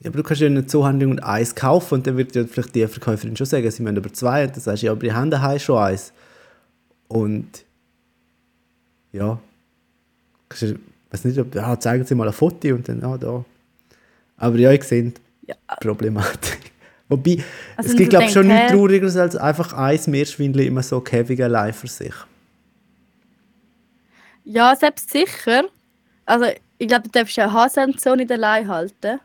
[0.02, 2.76] Ja, aber du kannst ja eine Zoohandlung und eins kaufen und dann wird ja vielleicht
[2.76, 5.12] die Verkäuferin schon sagen, sie müssen aber zwei und dann sagst du, ja, aber die
[5.12, 6.14] haben daheim schon eins.
[7.08, 7.48] Und
[9.12, 9.40] ja,
[10.50, 10.80] kannst du,
[11.12, 13.44] weiß nicht, ob, ja, zeigen sie mal ein Foto und dann, ah, da.
[14.38, 15.14] Aber ja, ich sehe
[15.48, 15.56] Ja.
[15.82, 16.60] die Problematik.
[17.10, 17.44] Wobei,
[17.78, 18.72] Also es gibt, glaube ich, schon nichts?
[18.72, 22.14] Traurigeres als einfach eins Meerschwindel immer so Käfig allein für sich.
[24.44, 25.64] Ja, selbst sicher.
[26.26, 26.46] Also,
[26.78, 29.20] ich glaube, du darfst ja Hasen so nicht allein halten.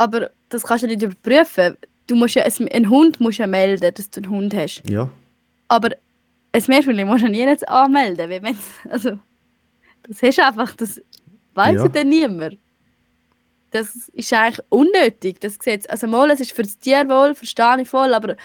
[0.00, 1.76] Aber das kannst du nicht überprüfen.
[2.06, 4.82] Du musst ja, ein- Hund musst ja melden, dass du einen Hund hast.
[4.88, 5.10] Ja.
[5.68, 5.90] Aber
[6.52, 8.30] ein Meerschwinli musst du nie jetzt anmelden.
[8.30, 9.18] Weil wenn's, also,
[10.04, 11.00] das hast du einfach, das
[11.54, 11.88] weiß Ja.
[11.88, 12.56] dann niemand.
[13.72, 15.84] Das ist eigentlich unnötig, das Gesetz.
[15.86, 18.36] Also mal, es ist für das Tierwohl, verstehe ich voll, aber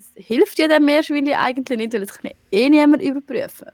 [0.00, 3.68] es hilft ja dem Meerschwinli eigentlich nicht, weil es kann eh niemand überprüfen.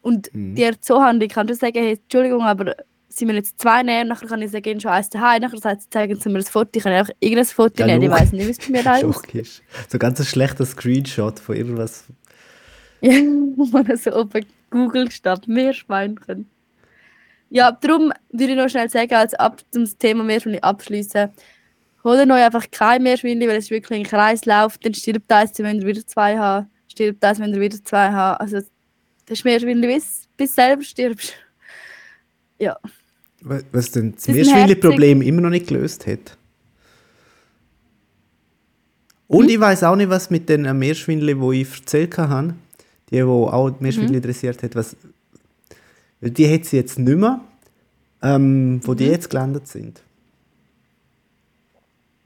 [0.00, 0.54] Und Mhm.
[0.54, 2.74] die Zoohandlung kann du sagen, hey, Entschuldigung, aber
[3.20, 5.90] sie müssen jetzt zwei nehmen, nachher kann ich sagen, schon eins daheim, nachher sagt sie,
[5.90, 8.46] zeigen sie mir ein Foto, ich kann einfach irgendein Foto Ja, nehmen, ich weiß nicht,
[8.46, 9.62] wie es bei mir da ist.
[9.88, 12.04] So ganz ein schlechter Screenshot von irgendwas.
[13.00, 13.12] Ja,
[13.56, 16.50] wo man so oben Google statt Meerschwein können.
[17.50, 21.28] Ja, darum würde ich noch schnell sagen, als ab um das Thema Meerschweine abschließen,
[22.02, 25.86] holt euch einfach kein Meerschwein, weil es wirklich ein Kreislauf, dann stirbt eins, wenn ihr
[25.86, 28.40] wieder zwei habt, stirbt eins, wenn ihr wieder zwei habt.
[28.40, 28.60] Also
[29.26, 31.34] das Meerschwein, bis, bis du selber stirbst.
[32.58, 32.76] Ja,
[33.42, 36.36] Was denn das Meerschweinchen-Problem immer noch nicht gelöst hat.
[39.28, 42.54] Und ich weiß auch nicht, was mit den Meerschwindeln, die ich erzählt habe,
[43.10, 44.96] die, die auch die Meerschwindel interessiert hat, was,
[46.20, 47.40] die hat sie jetzt nicht mehr,
[48.22, 50.02] ähm, wo die jetzt gelandet sind.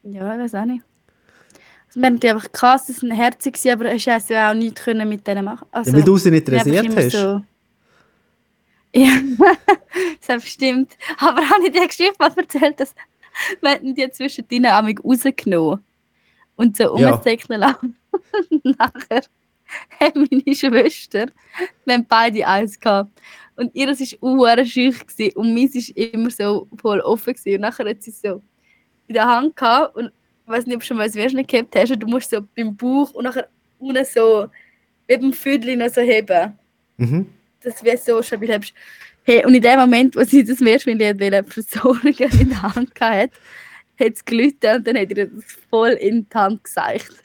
[0.03, 0.83] Ja, ich weiß auch nicht.
[1.89, 4.83] Also, wir haben die einfach krass, das sind herzig, aber ich hätte ja auch nichts
[4.83, 5.67] können mit denen machen.
[5.71, 7.13] Also, Ja, weil du sie nicht immer hast.
[7.13, 7.43] So
[8.95, 9.19] ja,
[10.27, 10.97] das stimmt.
[11.19, 12.95] Aber habe ich dir Geschichte mal erzählt, dass
[13.61, 15.85] wir die zwischen ihnen amig rausgenommen
[16.57, 17.11] und so Ja.
[17.15, 17.97] umgesäckelt lassen.
[18.51, 19.23] Und nachher
[20.01, 21.27] haben meine Schwester,
[21.85, 23.11] wir haben beide eins gehabt.
[23.57, 27.57] Und ihres war uhr schüch gewesen und meins war immer so voll offen gewesen.
[27.57, 28.43] Und nachher hat sie so
[29.07, 30.07] in der Hand gehabt und
[30.47, 32.41] ich weiß nicht, ob du schon mal das Wäschchen gehabt hast, und du musst so
[32.57, 34.47] beim Bauch und nachher unten so
[35.09, 36.59] mit dem Füdli noch so heben
[36.99, 37.27] Mhm.
[37.65, 38.73] Das wäre so stabil hast.
[39.23, 43.33] Hey, und in dem Moment, wo sie das Meerschweinchen wollte versorgen in der Hand hatte,
[43.99, 47.11] hat es gelitten und dann hat ihr das voll in die Hand geseicht.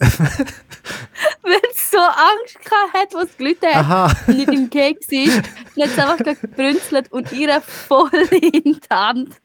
[0.00, 2.58] Weil es so Angst
[2.94, 4.16] hat, was es gelitten hat Aha.
[4.26, 5.42] und nicht im war,
[5.76, 9.36] dann hat es einfach gebrünzelt und ihr voll in die Hand.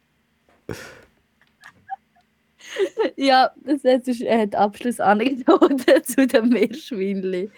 [3.16, 7.52] Ja, das ist äh, die Abschlussanekdote zu den Meerschweinchen.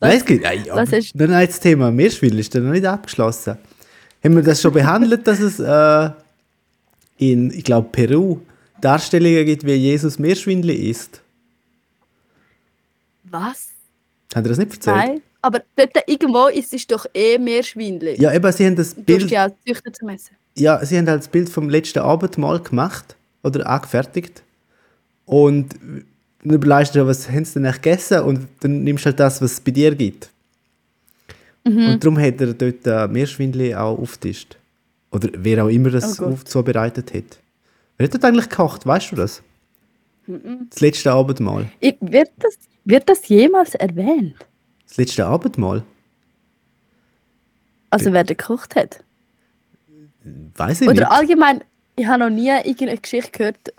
[0.00, 3.58] Nein, es gibt, ja, was hast- dann nein, das Thema Meerschwindel ist noch nicht abgeschlossen.
[4.22, 6.10] Haben wir das schon behandelt, dass es äh,
[7.18, 8.38] in, ich glaube, Peru
[8.80, 11.20] Darstellungen gibt, wie Jesus Meerschwindel isst?
[13.24, 13.68] Was?
[14.34, 14.96] Haben ihr das nicht erzählt?
[14.96, 15.22] Nein.
[15.42, 18.20] Aber dort irgendwo ist es doch eh Meerschweinchen.
[18.20, 20.36] Ja, eben, sie haben das Du Bild, ja auch züchten zum Essen.
[20.56, 24.42] ja, sie haben halt das Bild vom letzten Abendmahl gemacht oder angefertigt.
[25.30, 25.76] Und
[26.42, 28.22] dann überlegst du dir, was haben sie denn eigentlich gegessen?
[28.22, 30.28] Und dann nimmst du halt das, was es bei dir gibt.
[31.64, 31.86] Mhm.
[31.86, 34.56] Und darum hat er dort äh, Meerschwindel auch aufgetischt.
[35.12, 37.38] Oder wer auch immer das Oh zubereitet hat.
[37.96, 38.84] Wer hat dort eigentlich gekocht?
[38.84, 39.40] Weißt du das?
[40.26, 41.70] Das letzte Abendmahl.
[41.78, 44.34] Ich, wird, das, wird das jemals erwähnt?
[44.88, 45.84] Das letzte Abendmahl?
[47.90, 49.04] Also wer da gekocht hat?
[50.56, 51.10] Weiß ich Oder nicht.
[51.10, 51.62] allgemein,
[51.94, 53.72] ich habe noch nie irgendeine Geschichte gehört,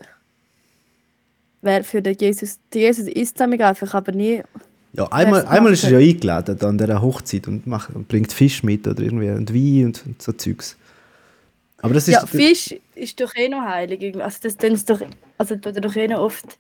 [1.62, 4.42] wer für den Jesus, der Jesus isst damit einfach, aber nie.
[4.94, 8.62] Ja, einmal, einmal ist er ja eingeladen an dieser Hochzeit und, macht, und bringt Fisch
[8.64, 10.78] mit oder irgendwie und Wein und, und so Zeugs.
[11.78, 12.16] Aber das ist.
[12.16, 14.16] Ja, Fisch ist doch eh noch heilig.
[14.22, 15.02] Also das tun sie doch,
[15.38, 16.60] also tut er doch eh noch oft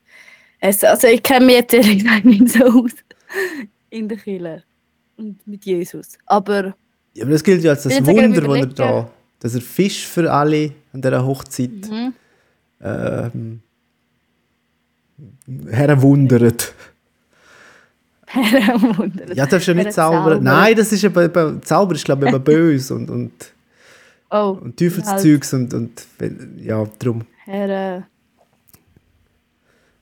[0.59, 0.87] essen.
[0.87, 2.91] Also ich kenne mich jetzt ehrlich gesagt nicht so aus
[3.89, 4.63] in der Kirche
[5.17, 6.17] und mit Jesus.
[6.25, 6.73] Aber
[7.13, 9.11] ja, aber das gilt ja als das Wunder, wo er da.
[9.39, 12.13] Dass er Fisch für alle an dieser Hochzeit mhm.
[12.81, 13.61] ähm,
[15.69, 16.73] herwundert.
[18.33, 19.33] Wunder.
[19.33, 20.23] Ja, darfst du ja nicht zaubern.
[20.23, 20.43] zaubern.
[20.43, 23.31] Nein, das ist eben, eben Zauber ist glaube ich eben böse und, und,
[24.33, 27.23] Oh, und Teufelszeugs und, und wenn- ja, drum.
[27.43, 28.01] Herr, äh,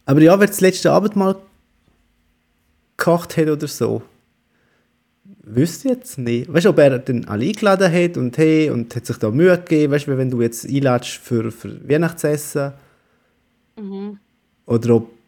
[0.06, 1.36] Aber ja, wer das letzte Abendmahl
[2.96, 4.04] gekocht hat oder so,
[5.42, 6.54] wüsste jetzt nicht.
[6.54, 9.58] Weißt du, ob er dann alle eingeladen hat und hey, und hat sich da Mühe
[9.58, 12.74] gegeben, weißt du, wenn du jetzt einladest für, für Weihnachtsessen
[13.78, 14.20] mhm.
[14.68, 15.19] oder ob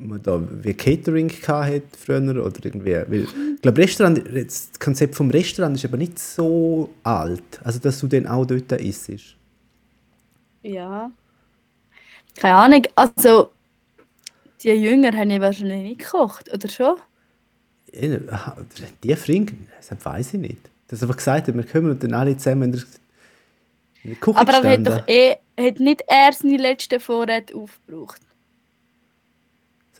[0.00, 2.94] man da wie Catering gehabt hat früher oder irgendwie.
[2.94, 8.00] Weil, ich glaube, Restaurant, das Konzept vom Restaurant ist aber nicht so alt, also dass
[8.00, 9.36] du dann auch dort isst.
[10.62, 11.10] Ja.
[12.36, 13.50] Keine Ahnung, also
[14.62, 16.96] die Jünger haben ja wahrscheinlich nicht gekocht, oder schon?
[17.92, 18.56] Ja,
[19.02, 20.70] Die Frinken, das weiß ich nicht.
[20.88, 24.86] Das einfach gesagt wir kommen und dann alle zusammen in der, Küche Aber er hat
[24.86, 28.20] doch eh, hat nicht er seine letzten Vorräte aufgebraucht.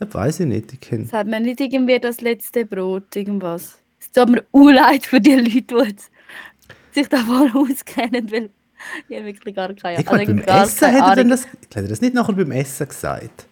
[0.01, 0.73] Das weiß ich nicht.
[0.73, 3.77] Ich kenn, Das hat man nicht irgendwie das letzte Brot, irgendwas.
[3.99, 8.49] Es tut mir auch leid für die Leute, die sich da voll auskennen, weil
[9.07, 11.29] ich habe wirklich gar keine, glaube, also beim gar Essen hat er Ahnung.
[11.29, 13.45] das, hat er das nicht nachher beim Essen gesagt.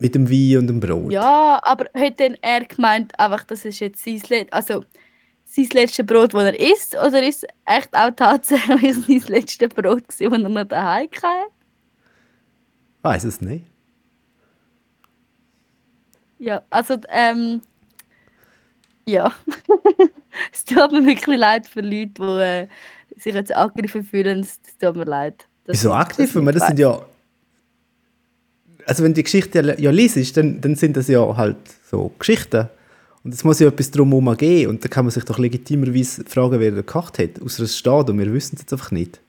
[0.00, 1.12] Mit dem Wein und dem Brot.
[1.12, 4.84] Ja, aber hat denn er gemeint, einfach, das ist jetzt sein, Let also,
[5.44, 6.96] sein letztes Brot, das er isst?
[6.96, 11.52] Oder ist es echt auch tatsächlich sein letztes Brot, gewesen, das er noch daheim hatte?
[13.02, 13.64] Weiß es nicht.
[16.38, 17.60] Ja, also, ähm,
[19.06, 19.32] ja.
[20.52, 22.68] es tut mir wirklich leid für Leute, die äh,
[23.16, 24.40] sich jetzt angegriffen fühlen.
[24.40, 25.46] Es tut mir leid.
[25.66, 25.92] Wieso
[26.42, 26.68] man das weiss.
[26.68, 27.04] sind ja.
[28.86, 31.56] Also wenn die Geschichte ja, ja liest, dann, dann sind das ja halt
[31.90, 32.68] so Geschichten.
[33.24, 34.70] Und es muss ja etwas drumherum geben.
[34.70, 37.42] Und da kann man sich doch legitimerweise fragen, wer da gekocht hat.
[37.42, 39.20] Außer es steht und wir wissen es jetzt einfach nicht.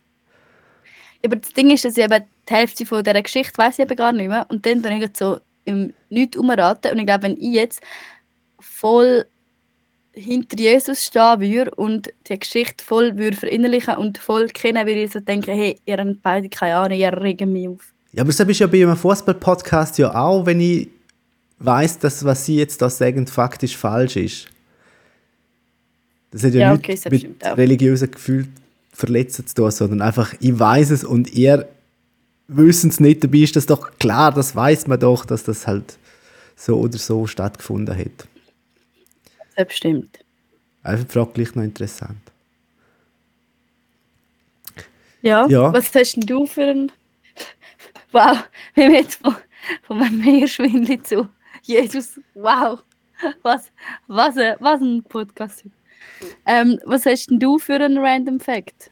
[1.26, 3.96] Aber das Ding ist, dass ich eben die Hälfte von dieser Geschichte weiß ich eben
[3.98, 4.46] gar nicht mehr.
[4.50, 5.40] Und dann dann ich so
[5.70, 6.92] im Nichts umraten.
[6.92, 7.82] Und ich glaube, wenn ich jetzt
[8.60, 9.26] voll
[10.12, 15.12] hinter Jesus stehen würde und die Geschichte voll würde verinnerlichen und voll kennen, würde ich
[15.12, 17.94] so denken, hey, ihr habt beide keine Ahnung, ihr regen mich auf.
[18.12, 20.90] Ja, aber das ist ja bei einem Fußball-Podcast ja auch, wenn ich
[21.60, 24.48] weiß, dass was sie jetzt da sagen, faktisch falsch ist.
[26.32, 28.54] Das hat ja, Ja, nichts okay, mit religiösen Gefühlen
[28.92, 31.68] verletzen zu tun, sondern einfach, ich weiß es und ihr
[32.50, 35.98] wissen es nicht, dabei ist das doch klar, das weiß man doch, dass das halt
[36.56, 38.28] so oder so stattgefunden hat.
[39.72, 40.20] Stimmt.
[40.84, 42.18] Einfach die Frage gleich noch interessant.
[45.22, 45.74] Ja, Ja.
[45.74, 46.92] was hast denn du für ein...
[48.12, 48.38] Wow,
[48.74, 49.36] wir haben jetzt von,
[49.84, 51.30] von einem Meerschwindel zu
[51.64, 52.82] Jesus, wow,
[53.44, 53.72] was,
[54.08, 55.66] was, ein, was ein Podcast.
[56.48, 58.90] Ähm, was hast denn du für einen Random Fact?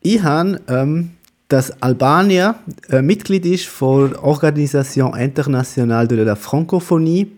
[0.00, 1.10] Ich habe, ähm,
[1.52, 2.54] dass Albanien
[2.88, 7.30] äh, Mitglied ist von der Organisation Internationale de la Francophonie,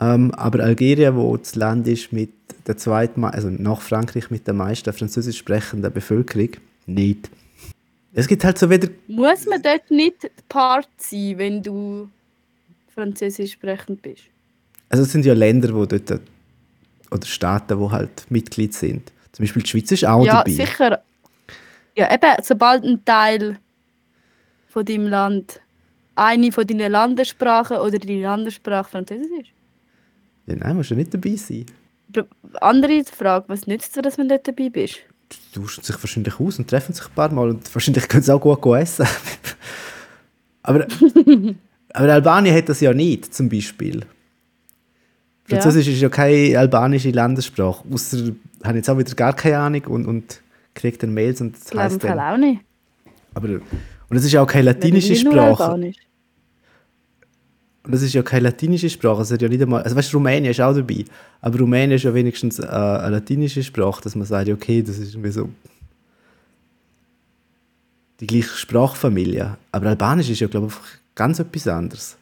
[0.00, 2.30] ähm, aber Algerien, wo das Land ist mit
[2.66, 6.50] der zweiten, also nach Frankreich mit der meisten französisch sprechenden Bevölkerung,
[6.86, 7.28] nicht.
[8.14, 12.08] Es gibt halt so wieder, Muss man dort nicht Part sein, wenn du
[12.94, 14.22] Französisch sprechend bist?
[14.88, 16.10] also es sind ja Länder, wo dort,
[17.10, 19.12] oder Staaten, wo halt Mitglied sind.
[19.32, 20.52] Zum Beispiel die Schweiz ist auch ja, dabei.
[20.52, 21.02] sicher.
[21.98, 23.58] Ja, eben, sobald ein Teil
[24.68, 25.60] von deinem Land
[26.14, 29.50] eine von deinen Landessprachen oder deine Landessprache Französisch ist.
[30.46, 31.66] Ja, nein, musst du nicht dabei sein.
[32.60, 34.98] Andere Frage, was nützt dir, dass du dort dabei bist?
[35.32, 38.32] Die tauschen sich wahrscheinlich aus und treffen sich ein paar Mal und wahrscheinlich können sie
[38.32, 39.06] auch gut essen.
[40.62, 40.86] aber,
[41.92, 44.00] aber Albanien hat das ja nicht, zum Beispiel.
[45.48, 45.60] Ja.
[45.60, 48.30] Französisch ist ja keine albanische Landessprache, außer
[48.62, 50.40] habe jetzt auch wieder gar keine Ahnung und, und
[50.74, 52.60] kriege dann Mails und das Fall dann, auch nicht.
[53.34, 53.48] aber
[54.10, 55.72] und es ist ja auch keine latinische Sprache.
[55.72, 55.94] Und
[57.94, 60.60] das ist ja keine latinische Sprache, es hat ja nicht einmal, also weißt Rumänien ist
[60.60, 61.04] auch dabei,
[61.40, 65.14] aber Rumänien ist ja wenigstens äh, eine latinische Sprache, dass man sagt, okay, das ist
[65.14, 65.48] irgendwie so
[68.20, 69.56] die gleiche Sprachfamilie.
[69.72, 70.74] Aber Albanisch ist ja, glaube ich,
[71.14, 72.16] ganz etwas anderes.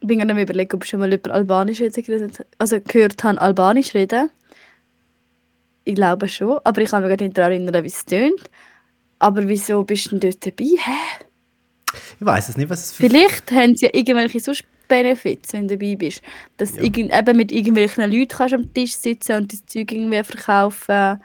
[0.00, 3.24] Ich bin gerade am überlegen, ob ich schon mal über Albanisch jetzt geredet also gehört
[3.24, 4.30] habe, Albanisch reden.
[5.84, 8.40] Ich glaube schon, aber ich kann mich gerade nicht daran erinnern, wie es tönt.
[9.18, 10.70] Aber wieso bist du denn dort dabei?
[10.78, 11.24] Hä?
[12.20, 13.08] Ich weiß es nicht, was es für...
[13.08, 16.20] Vielleicht haben sie ja irgendwelche sonst Benefits, wenn du dabei bist.
[16.56, 20.22] Dass du irgend, eben mit irgendwelchen Leuten kannst am Tisch sitzen und das Zeug irgendwie
[20.24, 21.20] verkaufen.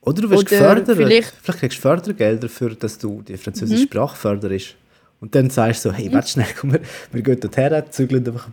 [0.00, 0.96] Oder du wirst oder gefördert.
[0.96, 3.86] vielleicht- Vielleicht kriegst du Fördergelder dafür, dass du die französische Mhm.
[3.86, 4.76] Sprache förderst.
[5.20, 6.80] Und dann sagst du so, hey, warte schnell, komm, wir,
[7.12, 8.52] wir gehen dorthin, zügeln einfach ein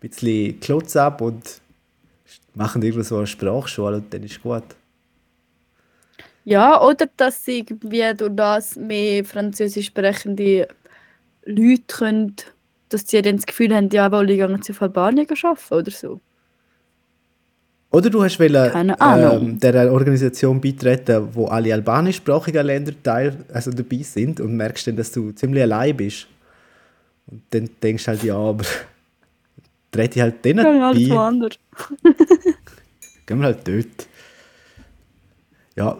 [0.00, 1.61] bisschen Klotz ab und
[2.54, 4.64] machen irgendwo so eine Sprachschule und dann ist gut.
[6.44, 10.68] Ja, oder dass sie irgendwie durch das mehr französisch sprechende
[11.44, 12.36] Leute können,
[12.88, 15.90] dass sie dann das Gefühl haben, ja, wohl, ich gehe jetzt auf Albanien arbeiten oder
[15.90, 16.20] so.
[17.92, 23.98] Oder du hast wollen, ähm, der Organisation beitreten, wo alle albanischsprachigen Länder teil, also dabei
[23.98, 26.26] sind und merkst dann, dass du ziemlich allein bist.
[27.26, 28.64] Und dann denkst du halt, ja, aber
[29.92, 31.14] trete ich halt denen Ja, alles bei.
[31.14, 31.58] woanders.
[33.26, 34.08] Gehen wir halt dort.
[35.76, 35.96] Ja,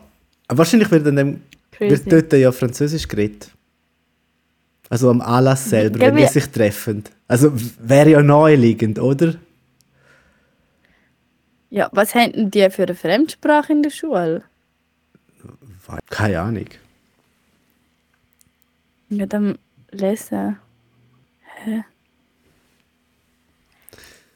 [0.49, 1.91] wahrscheinlich wird dann dem, Crazy.
[2.11, 3.51] wird dort ja Französisch geredet.
[4.91, 7.05] Also am Anlass selber, Gell, wenn die wir- sich treffen.
[7.29, 9.35] Also wäre ja naheliegend, oder?
[11.71, 14.43] Ja, was denn die für eine Fremdsprache in der Schule?
[16.11, 16.67] Keine Ahnung.
[19.09, 19.57] Ja, dann
[19.91, 20.59] lesen.
[21.65, 21.85] Hä?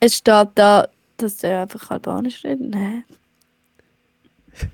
[0.01, 2.71] Es steht da, dass er einfach Albanisch redet.
[2.71, 3.05] Nein.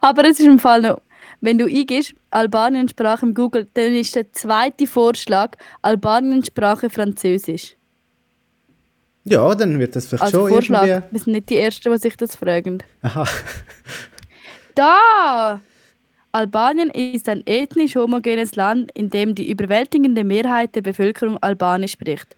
[0.00, 1.00] Aber es ist im Fall noch,
[1.40, 5.52] wenn du eingibst, Albaniensprache im Google, dann ist der zweite Vorschlag
[5.82, 7.76] Albaniensprache Französisch.
[9.24, 10.86] Ja, dann wird das vielleicht Als schon Vorschlag.
[10.86, 11.12] irgendwie...
[11.12, 12.82] Wir sind nicht die Ersten, die sich das fragen.
[13.02, 13.26] Aha.
[14.76, 15.60] Da!
[16.32, 22.36] Albanien ist ein ethnisch homogenes Land, in dem die überwältigende Mehrheit der Bevölkerung Albanisch spricht.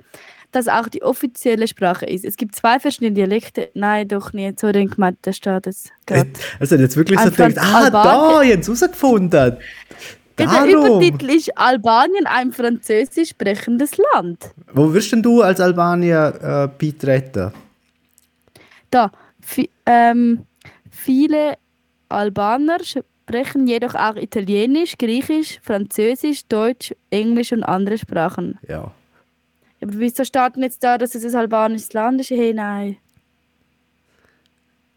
[0.50, 2.24] Das auch die offizielle Sprache ist.
[2.24, 3.68] Es gibt zwei verschiedene Dialekte.
[3.74, 4.58] Nein, doch nicht.
[4.58, 6.30] So den gemeint, da steht es gerade.
[6.58, 9.58] Also jetzt wirklich so gedacht, ah, da, Albanien- jetzt herausgefunden.
[10.38, 11.00] Der Darum.
[11.00, 14.52] Übertitel ist Albanien ein französisch sprechendes Land.
[14.72, 17.52] Wo wirst denn du als Albanier äh, beitreten?
[18.90, 19.10] Da,
[19.84, 20.46] ähm,
[20.90, 21.58] viele
[22.08, 28.58] Albaner sprechen jedoch auch Italienisch, Griechisch, Französisch, Deutsch, Englisch und andere Sprachen.
[28.66, 28.92] Ja.
[29.80, 32.30] Aber wieso steht denn jetzt da, dass es ein albanisches Land ist?
[32.30, 32.96] Hey, nein.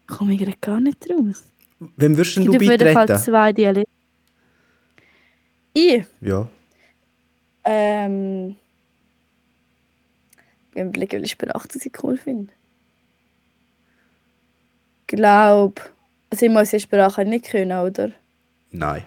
[0.06, 1.44] Komme ich gerade gar nicht raus.
[1.96, 3.22] Wem denn du gibt auf jeden Fall beitreten?
[3.22, 3.90] zwei Dialekte.
[5.74, 6.48] Ich, Ja.
[7.64, 8.56] ähm...
[10.74, 12.52] Ich überlege, welche Sprache das ich cool finde.
[15.06, 15.90] Glaub...
[16.30, 18.10] Also ich muss die Sprache nicht können, oder?
[18.70, 19.04] Nein.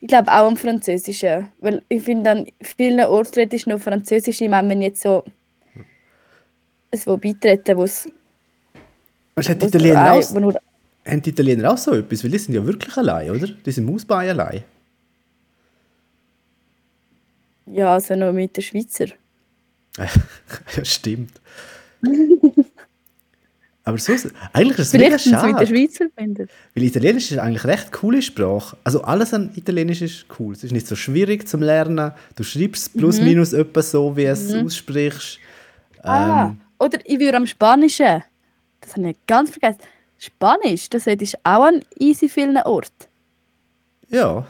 [0.00, 1.48] Ich glaube auch am Französischen.
[1.60, 5.24] Weil ich finde, an vielen Orten redest du noch Französisch, ich meine, wenn jetzt so
[6.90, 8.06] es wo beitreten, wo es
[9.34, 10.58] wo es Italiener ein- auch, nur
[11.06, 12.22] haben die Italiener auch so etwas?
[12.24, 13.46] Weil die sind ja wirklich allein, oder?
[13.48, 14.64] Die sind Mausbein allein.
[17.66, 19.06] Ja, also noch mit den Schweizer.
[19.98, 21.32] ja, stimmt.
[23.86, 24.12] Aber so,
[24.52, 25.66] eigentlich ist es mega Vielleicht sind sie mit den schade.
[25.68, 26.48] Schweizer verbunden.
[26.74, 28.76] Weil Italienisch ist eigentlich eine recht coole Sprache.
[28.84, 30.52] Also alles an Italienisch ist cool.
[30.54, 32.10] Es ist nicht so schwierig zum Lernen.
[32.34, 32.98] Du schreibst Mhm.
[33.00, 35.38] plus minus etwa so, wie es aussprichst.
[36.02, 38.22] Ah, Ähm, oder ich würde am Spanischen.
[38.80, 39.78] Das habe ich ganz vergessen.
[40.18, 42.90] Spanisch, das ist auch an easy vielen Orten.
[44.08, 44.46] ja.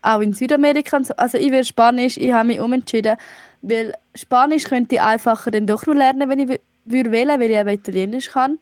[0.00, 1.00] Auch in Südamerika.
[1.16, 3.16] Also ich würde Spanisch, ich habe mich umentschieden,
[3.62, 6.60] weil Spanisch könnte ich einfacher dann doch noch lernen, wenn ich
[6.90, 8.58] würde wählen, weil ich eben Italienisch kann.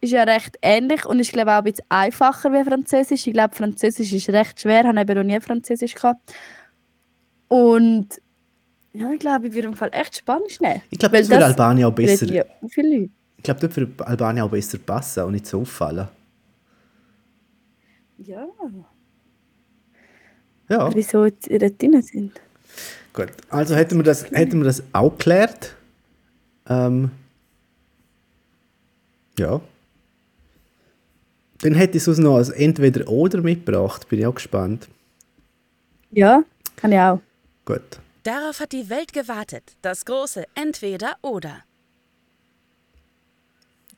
[0.00, 3.26] Ist ja recht ähnlich und ist glaube auch ein bisschen einfacher wie Französisch.
[3.26, 6.34] Ich glaube, Französisch ist recht schwer, ich habe eben noch nie Französisch gehabt.
[7.48, 8.08] Und
[8.94, 10.82] ja, ich glaube, ich würde im Fall echt Spanisch nehmen.
[10.90, 12.26] Ich glaube, das würde Albanien auch besser.
[12.26, 13.10] ja viele Leute.
[13.36, 16.08] Ich glaube, das würde Albanien auch besser passen und nicht so auffallen.
[18.18, 18.46] Ja,
[20.68, 22.40] Ja, wieso dort drin sind.
[23.12, 23.28] gut.
[23.50, 25.74] Also hätten wir das, hätten wir das auch geklärt.
[26.68, 27.10] Ähm,
[29.38, 29.60] ja.
[31.60, 34.08] Dann hätte ich sonst noch als Entweder-Oder mitgebracht.
[34.08, 34.88] Bin ich auch gespannt.
[36.10, 36.42] Ja,
[36.76, 37.20] kann ich auch.
[37.64, 38.00] Gut.
[38.24, 39.62] Darauf hat die Welt gewartet.
[39.80, 41.64] Das große Entweder-Oder.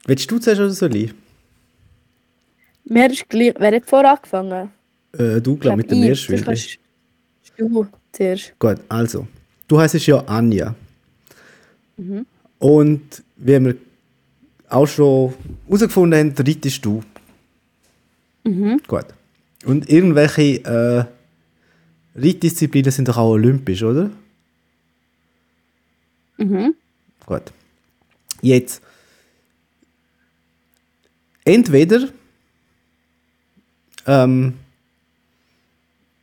[0.07, 1.15] Willst du zuerst oder soll ich?
[2.85, 3.55] Mir ist gleich.
[3.59, 4.71] Wer hat vorher angefangen?
[5.13, 6.03] Äh, du, glaube mit dem
[6.45, 6.79] kannst
[7.57, 8.53] Du zuerst.
[8.59, 9.27] Gut, also.
[9.67, 10.75] Du heißt ja Anja.
[12.59, 13.77] Und wie wir
[14.75, 15.35] auch schon
[15.67, 17.03] herausgefunden haben, reitest du.
[18.87, 19.07] Gut.
[19.65, 21.05] Und irgendwelche äh,
[22.15, 24.11] Reitdisziplinen sind doch auch olympisch, oder?
[26.37, 26.75] Mhm.
[27.27, 27.43] Gut.
[28.43, 28.83] Jetzt.
[31.45, 32.09] Entweder.
[34.07, 34.55] Ähm,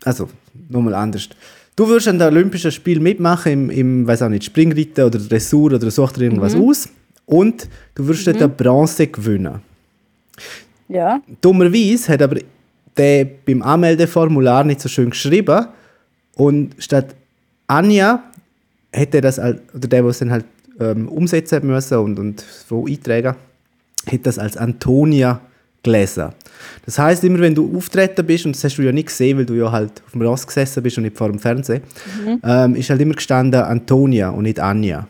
[0.03, 0.29] also,
[0.69, 1.29] nochmal anders.
[1.75, 5.71] Du würdest an den Olympischen Spielen mitmachen, im, im weiß auch nicht, Springreiten oder Dressur
[5.71, 6.89] oder such dir irgendwas aus.
[7.31, 9.61] Und du würdest dort eine Bronze gewinnen.
[10.89, 11.21] Ja.
[11.39, 12.39] Dummerweise hat aber
[12.97, 15.67] der beim Anmeldeformular nicht so schön geschrieben.
[16.35, 17.15] Und statt
[17.67, 18.21] Anja
[18.91, 20.45] hätte das, al- oder der, der es dann halt
[20.81, 23.35] ähm, umsetzen müssen und, und so eintragen,
[24.05, 25.39] hätte das als Antonia
[25.83, 26.29] gelesen.
[26.85, 29.45] Das heißt immer, wenn du auftreten bist, und das hast du ja nicht gesehen, weil
[29.45, 31.81] du ja halt auf dem Ross gesessen bist und nicht vor dem Fernsehen,
[32.43, 35.07] ähm, ist halt immer gestanden Antonia und nicht Anja.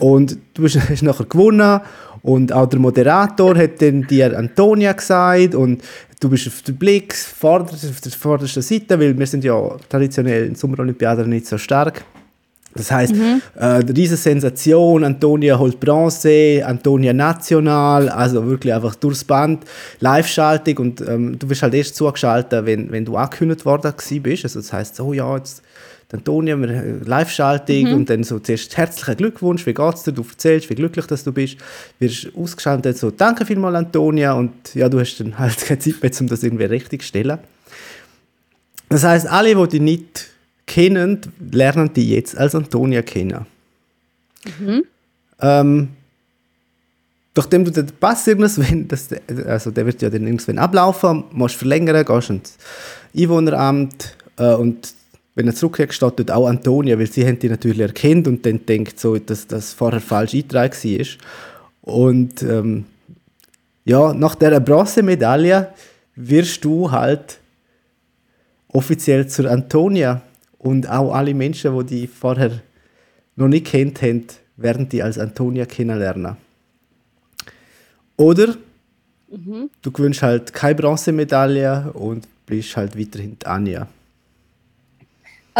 [0.00, 1.80] Und du bist, hast nachher gewonnen
[2.22, 5.82] und auch der Moderator hat dann dir Antonia gesagt und
[6.20, 10.54] du bist auf der Blick auf der vordersten Seite, weil wir sind ja traditionell in
[10.54, 12.04] Sommerolympiaden nicht so stark.
[12.74, 19.24] Das heißt, äh, eine riesige Sensation, Antonia holt Bronze, Antonia national, also wirklich einfach durchs
[19.24, 19.64] Band,
[19.98, 23.92] Live-Schaltung und ähm, du wirst halt erst zugeschaltet, wenn, wenn du angekündigt worden
[24.22, 24.44] bist.
[24.44, 25.62] Also das heißt, so ja, jetzt
[26.10, 30.24] die Antonia, wir haben Live-Schaltung und dann so zuerst herzlichen Glückwunsch, wie geht's dir, du
[30.28, 31.56] erzählst, wie glücklich dass du bist,
[31.98, 34.32] wirst ausgeschaltet, so danke vielmals Antonia.
[34.32, 37.38] Und ja, du hast dann halt keine Zeit mehr, um das irgendwie richtig zu stellen.
[38.88, 40.28] Das heißt, alle, die dich nicht
[40.66, 41.20] kennen,
[41.52, 43.46] lernen die jetzt als Antonia kennen.
[45.40, 45.88] Ähm,
[47.36, 49.08] nachdem du den Pass irgendwann, das,
[49.46, 52.56] also der wird ja dann irgendwann ablaufen, musst verlängern, gehst ins
[53.16, 54.92] Einwohneramt äh, und
[55.34, 58.66] wenn er zurückkriegst, steht dort auch Antonia, weil sie haben die natürlich erkannt und dann
[58.66, 61.06] denkt so, dass das vorher falsch eingetragen war.
[61.82, 62.84] Und ähm,
[63.84, 65.72] ja, nach dieser Bronzemedaille
[66.16, 67.38] wirst du halt
[68.68, 70.22] offiziell zur Antonia.
[70.58, 72.60] Und auch alle Menschen, die die vorher
[73.36, 74.26] noch nicht kennt haben,
[74.56, 76.36] werden die als Antonia kennenlernen.
[78.16, 78.56] Oder
[79.80, 83.88] du gewinnst halt keine Bronzemedaille und bist halt weiterhin Anja.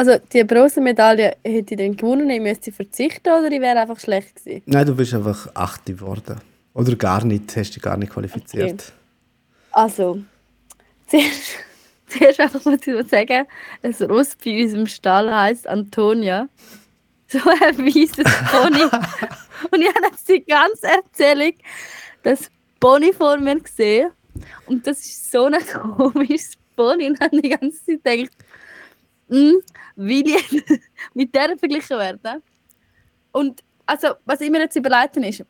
[0.00, 4.34] Also die Bronzemedaille hätte ich dann gewonnen, ich müsste verzichten oder ich wäre einfach schlecht
[4.36, 4.62] gewesen.
[4.64, 6.40] Nein, du bist einfach Achte geworden.
[6.72, 8.94] Oder gar nicht, hast dich gar nicht qualifiziert.
[9.72, 10.22] Also,
[11.06, 11.50] zuerst,
[12.06, 13.46] zuerst einfach muss ich sagen,
[13.82, 16.48] ein Ross bei uns im Stall heisst Antonia.
[17.28, 18.82] So ein weißes Pony.
[19.70, 21.52] Und ich habe jetzt die ganze Erzählung
[22.22, 24.12] das Pony vor mir gesehen.
[24.64, 25.58] Und das ist so ein
[25.98, 27.10] komisches Pony.
[27.10, 28.30] Und habe die ganze Zeit gedacht,
[29.30, 29.62] hm,
[29.96, 30.64] will ich
[31.14, 32.42] mit der verglichen werden?
[33.32, 35.44] Und also, was ich mir jetzt überlegen ist,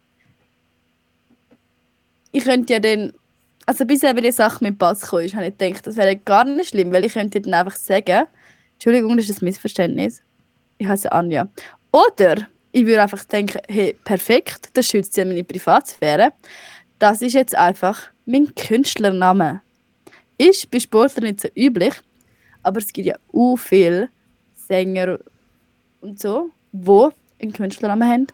[2.33, 3.13] ich könnte ja dann,
[3.67, 6.45] also bis eben die Sache mit Pass gekommen ist, habe ich gedacht, das wäre gar
[6.45, 8.27] nicht schlimm, weil ich könnte dann einfach sagen,
[8.75, 10.23] Entschuldigung, das ist ein Missverständnis.
[10.79, 11.49] Ich heiße Anja.
[11.93, 16.33] Oder ich würde einfach denken, hey, perfekt, das schützt ja meine Privatsphäre.
[16.99, 19.61] Das ist jetzt einfach mein Künstlername.
[20.39, 21.95] Ist bei Sportlern nicht so üblich,
[22.63, 24.09] aber es gibt ja auch viele
[24.55, 25.19] Sänger
[26.01, 28.27] und so, wo einen Künstlernamen haben,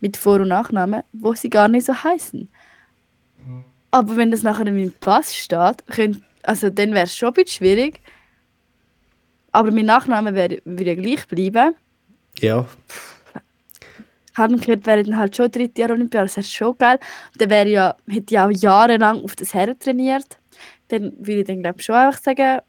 [0.00, 2.48] mit Vor- und Nachnamen, wo sie gar nicht so heißen.
[3.90, 7.34] Aber wenn das nachher in meinem Pass steht, könnt, also dann wäre es schon ein
[7.34, 8.00] bisschen schwierig.
[9.52, 11.76] Aber mein Nachname würde ja gleich bleiben.
[12.40, 12.66] Ja,
[14.34, 16.26] Haben gehört, wäre dann halt schon dritte Jahr Olympiade.
[16.26, 16.98] Das wäre schon geil.
[17.38, 20.40] Dann wäre ja, hätte ich auch jahrelang auf das Herren trainiert.
[20.88, 22.60] Dann würde ich dann glaube ich schon einfach sagen,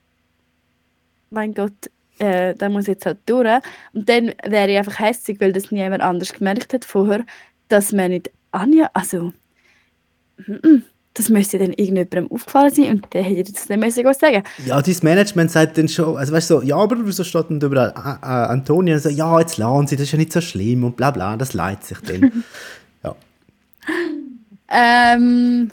[1.29, 3.61] mein Gott, äh, da muss jetzt halt durch.
[3.93, 7.25] Und dann wäre ich einfach hässlich, weil das niemand anders gemerkt hat vorher,
[7.67, 9.33] dass man nicht Anja, also
[11.13, 14.43] das müsste dann irgendjemandem aufgefallen sein und der hätte das dann müssen was sagen.
[14.65, 17.61] ja, dein Management sagt dann schon, also weißt du, so, ja, aber wieso steht denn
[17.61, 18.99] überall äh, äh, Antonia?
[18.99, 21.53] So, ja, jetzt lachen sie, das ist ja nicht so schlimm und bla bla, das
[21.53, 22.43] leidet sich dann.
[23.03, 23.15] ja.
[24.69, 25.71] Ähm,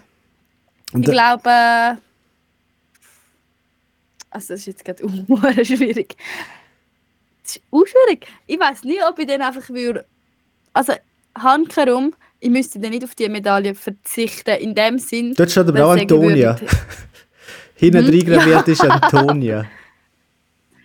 [0.94, 1.98] ich glaube,
[4.32, 6.16] also das ist jetzt gerade unhuere schwierig.
[7.42, 8.26] Das ist auch schwierig.
[8.46, 10.04] Ich weiß nicht, ob ich dann einfach würde,
[10.72, 10.92] also
[11.38, 15.34] handkehrum, ich müsste dann nicht auf die Medaille verzichten, in dem Sinn.
[15.34, 16.56] Dort steht aber auch Antonia.
[17.76, 18.06] Hinten Hm?
[18.06, 19.66] drin graviert ist Antonia.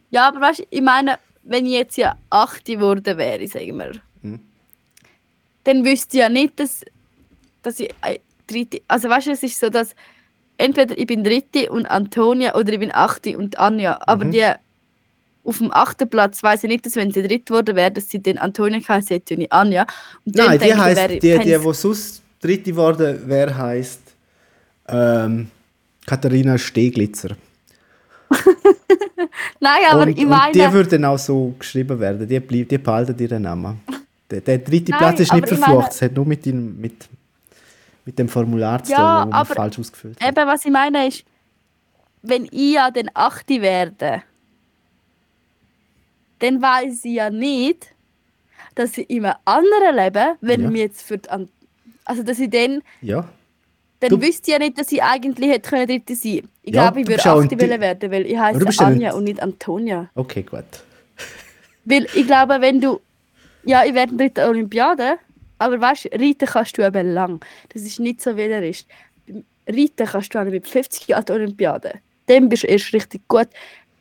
[0.10, 3.92] Ja, aber weißt du, ich meine, wenn ich jetzt ja 8 geworden wäre, sagen wir,
[4.22, 4.40] Mhm.
[5.66, 6.80] dann wüsste ich ja nicht, dass,
[7.62, 8.82] dass ich äh, dritte.
[8.88, 9.94] Also weißt du, es ist so, dass
[10.58, 14.00] entweder ich bin dritte und Antonia oder ich bin achte und Anja.
[14.06, 14.32] Aber Mhm.
[14.32, 14.46] die
[15.44, 18.22] auf dem achten Platz weiß ich nicht, dass wenn sie dritt geworden wäre, dass sie
[18.22, 19.86] dann Antonia geheißen hätte und nicht Anja.
[20.26, 24.02] Und Nein, die wäre die, die, die, es- sonst dritte geworden wäre, heisst
[24.90, 25.50] ähm,
[26.06, 27.30] Katharina Steglitzer.
[29.60, 30.52] Nein, aber und, ich und meine.
[30.52, 32.28] die würde dann auch so geschrieben werden.
[32.28, 33.80] Die, bleib, die behalten ihren Namen.
[34.30, 35.92] Der, der dritte Nein, Platz ist nicht verflucht.
[35.92, 36.94] Es hat nur mit, dem- mit,
[38.08, 40.30] mit dem Formular zu Ja, tun, das man aber falsch ausgefüllt hat.
[40.38, 41.26] Eben, was ich meine ist,
[42.24, 43.50] wenn ich ja den 8.
[43.62, 44.24] werde,
[46.40, 47.88] dann weiß ich ja nicht,
[48.76, 50.70] dass ich in einem anderen lebe, wenn Ja.
[50.70, 51.50] mir jetzt für die, An-
[52.06, 53.28] also dass ich dann, Ja.
[54.00, 56.48] dann Du- wüsste ich ja nicht, dass ich eigentlich hätte können dritte sein.
[56.64, 57.52] Ich Ja, glaube, ich würde bist auch ein 8.
[57.52, 60.10] Di- wollen werden, weil ich heiße ja Anja und nicht Antonia.
[60.16, 60.64] Okay, gut.
[61.84, 63.02] Weil ich glaube, wenn du,
[63.64, 65.18] ja, ich werde dritte Olympiade,
[65.58, 67.40] aber weißt du, reiten kannst du eben lang.
[67.74, 68.88] Das ist nicht so, wie er ist.
[69.28, 71.94] Beim Reiten kannst du auch mit 50 Jahren Olympiade.
[72.28, 73.48] Dann bist du erst richtig gut.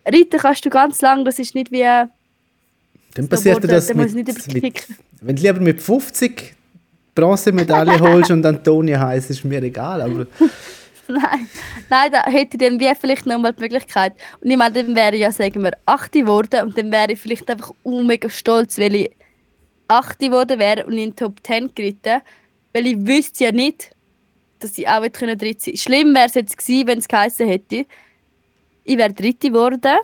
[0.05, 1.83] Reiten kannst du ganz lang, das ist nicht wie.
[1.83, 4.87] Dann passiert dir das dann mit, mit,
[5.23, 6.55] wenn du lieber mit 50
[7.15, 10.03] Bronzemedaille holst und Antonia heisst, ist mir egal.
[10.03, 10.27] Aber
[11.09, 11.49] Nein,
[11.89, 14.15] nein, da hätte ich dann wie vielleicht nochmal die Möglichkeit.
[14.41, 17.21] Und ich meine, dann wäre ich ja, sagen wir, 8 geworden und dann wäre ich
[17.21, 19.11] vielleicht einfach mega stolz, weil ich
[19.89, 22.21] 8 geworden wäre und in den Top 10 geritten.
[22.73, 23.91] Weil ich wüsste ja nicht,
[24.59, 27.47] dass ich auch hätte können dritt sein Schlimm wäre es jetzt gewesen, wenn es geheißen
[27.47, 27.87] hätte,
[28.85, 29.97] ich wäre dritte geworden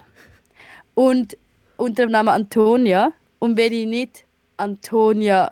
[0.95, 1.37] und
[1.76, 3.12] unter dem Namen Antonia.
[3.39, 4.24] Und wenn ich nicht
[4.57, 5.51] Antonia,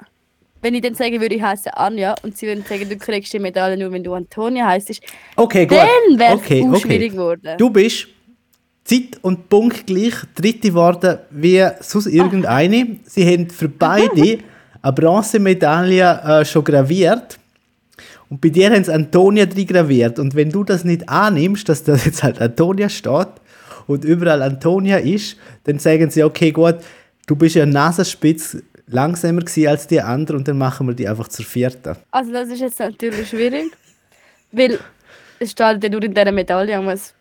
[0.62, 3.38] wenn ich dann sagen würde, ich heiße Anja und sie würden sagen, du kriegst die
[3.38, 5.00] Medaille nur, wenn du Antonia heißt,
[5.36, 5.78] okay, gut.
[5.78, 6.80] dann wäre es okay, okay.
[6.80, 7.56] schwierig geworden.
[7.58, 8.08] Du bist
[8.90, 12.96] Zeit und Punkt gleich dritte geworden wie sonst irgendeine.
[13.04, 14.38] Sie haben für beide
[14.82, 17.38] eine Bronzemedaille äh, schon graviert.
[18.28, 20.18] Und bei dir haben sie Antonia drin graviert.
[20.18, 23.28] Und wenn du das nicht annimmst, dass da jetzt halt Antonia steht
[23.86, 26.76] und überall Antonia ist, dann sagen sie, okay, gut,
[27.26, 31.28] du bist ja Nasenspitz langsamer gewesen als die anderen und dann machen wir die einfach
[31.28, 31.96] zur vierten.
[32.10, 33.72] Also das ist jetzt natürlich schwierig,
[34.52, 34.78] weil
[35.38, 36.80] es steht ja nur in dieser Medaille.
[36.80, 37.14] muss-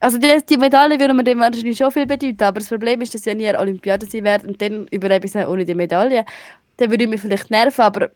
[0.00, 3.14] Also die, die Medaille würde mir dem wahrscheinlich schon viel bedeuten, aber das Problem ist,
[3.14, 6.24] dass ich nie eine Olympiade sein werde und dann überlebe ich es ohne die Medaille.
[6.78, 8.10] Dann würde ich mich vielleicht nerven, aber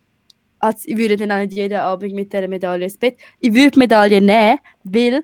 [0.60, 3.18] als, ich würde dann auch nicht jeden Abend mit dieser Medaille ins Bett.
[3.38, 5.22] Ich würde die Medaille nehmen, weil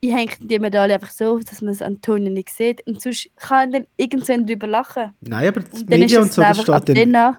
[0.00, 3.28] ich hänge die Medaille einfach so, auf, dass man es Antonio nicht sieht und sonst
[3.36, 5.12] kann dann irgendwann drüber lachen.
[5.20, 7.36] Nein, aber die Und Medien und so, das steht dann dann an.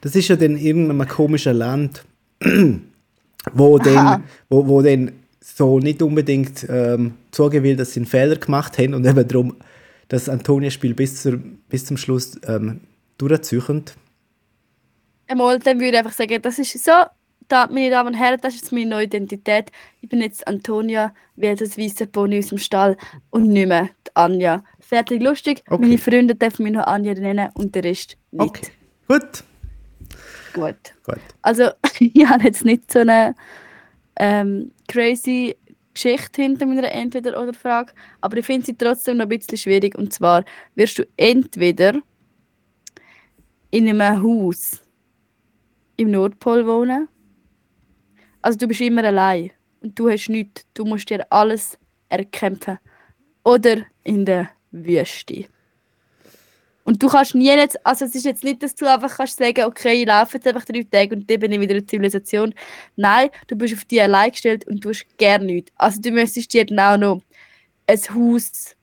[0.00, 2.04] Das ist ja dann in irgendeinem komischen Land,
[3.52, 3.84] wo Aha.
[3.84, 5.12] dann, wo, wo dann
[5.54, 9.56] so nicht unbedingt ähm, zugeben will, dass sie einen Fehler gemacht haben und eben darum
[10.08, 11.38] das Antonia-Spiel bis, zur,
[11.68, 12.80] bis zum Schluss ähm,
[13.18, 13.84] durchziehen.
[15.28, 16.92] Einmal, dann würde ich einfach sagen, das ist so,
[17.48, 19.70] da, meine Damen und Herren, das ist jetzt meine neue Identität.
[20.00, 22.96] Ich bin jetzt Antonia, wie das weiße Pony aus dem Stall
[23.30, 24.64] und nicht mehr die Anja.
[24.80, 25.62] Fertig, lustig.
[25.68, 25.82] Okay.
[25.82, 28.42] Meine Freunde dürfen mich noch Anja nennen und der Rest nicht.
[28.42, 28.66] Okay,
[29.08, 29.44] gut.
[30.54, 30.94] Gut.
[31.04, 31.18] gut.
[31.42, 33.34] Also, ich habe jetzt nicht so eine
[34.18, 35.56] ähm, crazy
[35.94, 39.96] Geschichte hinter meiner Entweder-Oder-Frage, aber ich finde sie trotzdem noch ein bisschen schwierig.
[39.96, 40.44] Und zwar
[40.74, 41.94] wirst du entweder
[43.70, 44.82] in einem Haus
[45.96, 47.08] im Nordpol wohnen,
[48.42, 49.50] also du bist immer allein
[49.80, 51.78] und du hast nichts, du musst dir alles
[52.10, 52.78] erkämpfen,
[53.42, 55.46] oder in der Wüste.
[56.86, 59.64] Und du kannst nie jetzt, also es ist jetzt nicht, dass du einfach kannst sagen,
[59.64, 62.54] okay, ich laufe jetzt einfach drei Tage und dann bin ich wieder in der Zivilisation.
[62.94, 65.72] Nein, du bist auf dich allein gestellt und du hast gerne nichts.
[65.74, 67.22] Also du müsstest dir dann auch noch
[67.88, 68.76] ein Haus,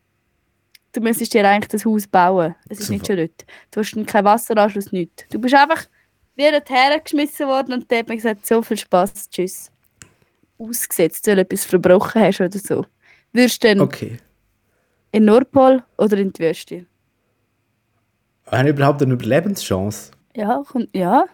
[0.91, 2.53] du müsstest dir eigentlich das Haus bauen.
[2.67, 3.45] Es ist nicht schon dort.
[3.71, 5.23] Du hast dann keinen Wasseranschluss, nichts.
[5.29, 5.85] Du bist einfach
[6.35, 9.71] wieder hergeschmissen worden und dann hat man gesagt, so viel Spaß, tschüss.
[10.57, 12.85] Ausgesetzt, weil du etwas verbrochen hast oder so.
[13.31, 14.17] Würdest du dann Okay.
[15.13, 16.85] in Nordpol oder in die Wüste?
[18.47, 20.11] Haben überhaupt eine Überlebenschance?
[20.35, 21.25] Ja, kommt, ja.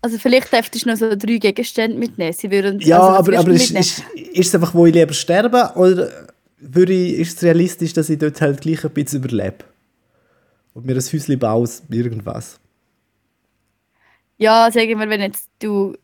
[0.00, 2.32] Also vielleicht dürftest du noch so drei Gegenstände mitnehmen.
[2.32, 5.72] Sie würden, Ja, also, aber, aber ist, ist, ist es einfach, wo ich lieber sterbe
[5.76, 6.10] oder
[6.58, 9.58] würde ich, ist es realistisch, dass ich dort halt gleich ein bisschen überlebe?
[10.74, 12.58] Und mir ein Häuschen baue, irgendwas.
[14.38, 15.96] Ja, sagen wir, wenn jetzt du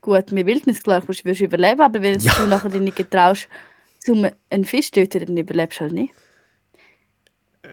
[0.00, 2.32] gut mit Wildnis klar kommst, wirst du überleben, aber wenn Ja.
[2.34, 3.48] du nachher dich nicht getraust,
[3.98, 6.14] zum einen Fisch zu töten, dann überlebst du halt nicht.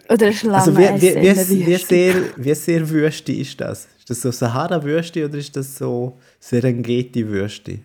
[0.10, 3.88] Oder eine Schlange Also wie, wie, wie, wie, sehr, wie sehr Wüste ist das?
[4.00, 7.80] Ist das so Sahara-Wüste oder ist das so Serengeti-Wüste?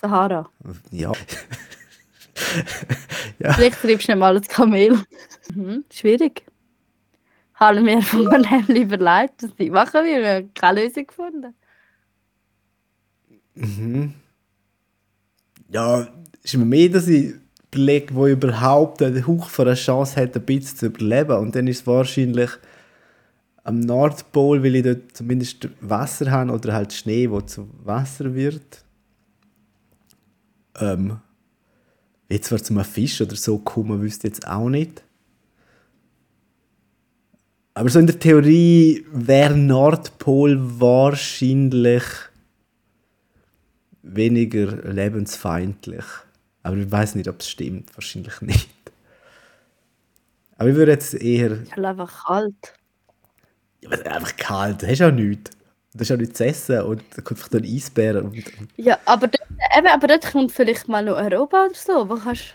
[0.00, 0.48] Sahara.
[0.92, 1.12] Ja.
[3.38, 5.02] Vielleicht treibst du nicht mal das Kamel.
[5.52, 6.44] Mhm, schwierig.
[7.54, 10.04] Haben wir vorhin überlegt, was ich machen.
[10.04, 11.54] Wir haben keine Lösung gefunden.
[15.70, 16.06] Ja,
[16.40, 17.34] ist mir mehr, dass ich
[17.70, 21.38] überlege, wo überhaupt einen Hauch von einer Chance hat, ein bisschen zu überleben.
[21.38, 22.50] Und dann ist es wahrscheinlich
[23.64, 28.84] am Nordpol, weil ich dort zumindest Wasser habe oder halt Schnee, wo zu Wasser wird.
[30.78, 31.18] Ähm,
[32.28, 35.02] jetzt war zum Fisch oder so kommen, wüsste jetzt auch nicht.
[37.74, 42.02] Aber so in der Theorie wäre Nordpol wahrscheinlich
[44.02, 46.04] weniger lebensfeindlich.
[46.62, 47.94] Aber ich weiß nicht, ob es stimmt.
[47.96, 48.68] Wahrscheinlich nicht.
[50.56, 51.52] Aber ich würde jetzt eher.
[51.62, 52.74] Ist halt einfach kalt.
[53.80, 54.82] Ja, aber einfach kalt.
[54.82, 55.50] Du hast auch nichts.
[55.94, 58.26] Du hast auch nichts zu essen und da kommt einfach dann Eisbären.
[58.26, 58.44] Und,
[58.76, 62.08] Ja, aber dort, eben, aber dort kommt vielleicht mal noch Europa oder so.
[62.08, 62.54] Wo kannst,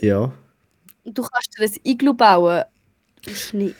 [0.00, 0.32] ja.
[1.04, 2.64] du kannst dir ein Iglu bauen.
[3.22, 3.76] Du, musst nicht,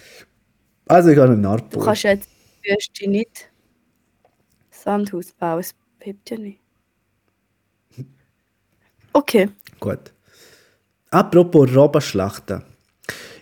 [0.87, 1.85] Also ich gehe nach du Nordpol.
[1.85, 2.29] kannst jetzt
[2.63, 3.51] in der Wüste nicht
[4.71, 5.61] Sandhaus bauen.
[5.61, 6.61] Es hebt ja nicht.
[9.15, 9.49] Okay.
[9.83, 10.13] Gut.
[11.11, 12.63] Apropos Robbenschlachten.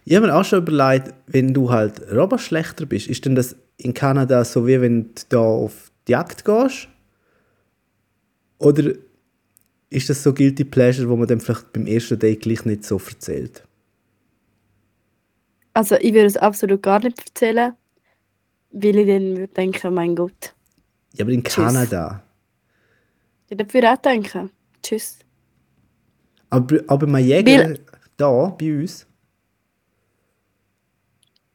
[0.07, 3.93] Ich habe mir auch schon überlegt, wenn du halt Robbenschlechter bist, ist denn das in
[3.93, 6.89] Kanada so wie wenn du da auf die Jagd gehst?
[8.59, 8.95] Oder
[9.91, 12.99] ist das so Guilty Pleasure, wo man dann vielleicht beim ersten Date gleich nicht so
[12.99, 13.63] erzählt?
[15.75, 17.75] Also ich würde es absolut gar nicht erzählen,
[18.71, 20.55] weil ich dann würde denken, mein Gott.
[21.13, 21.55] Ja, aber in Tschüss.
[21.67, 22.23] Kanada.
[23.51, 24.51] Ich würde auch denken.
[24.83, 25.19] Tschüss.
[26.51, 27.81] Aber, aber mein Jäger Weil-
[28.17, 29.07] da bei uns,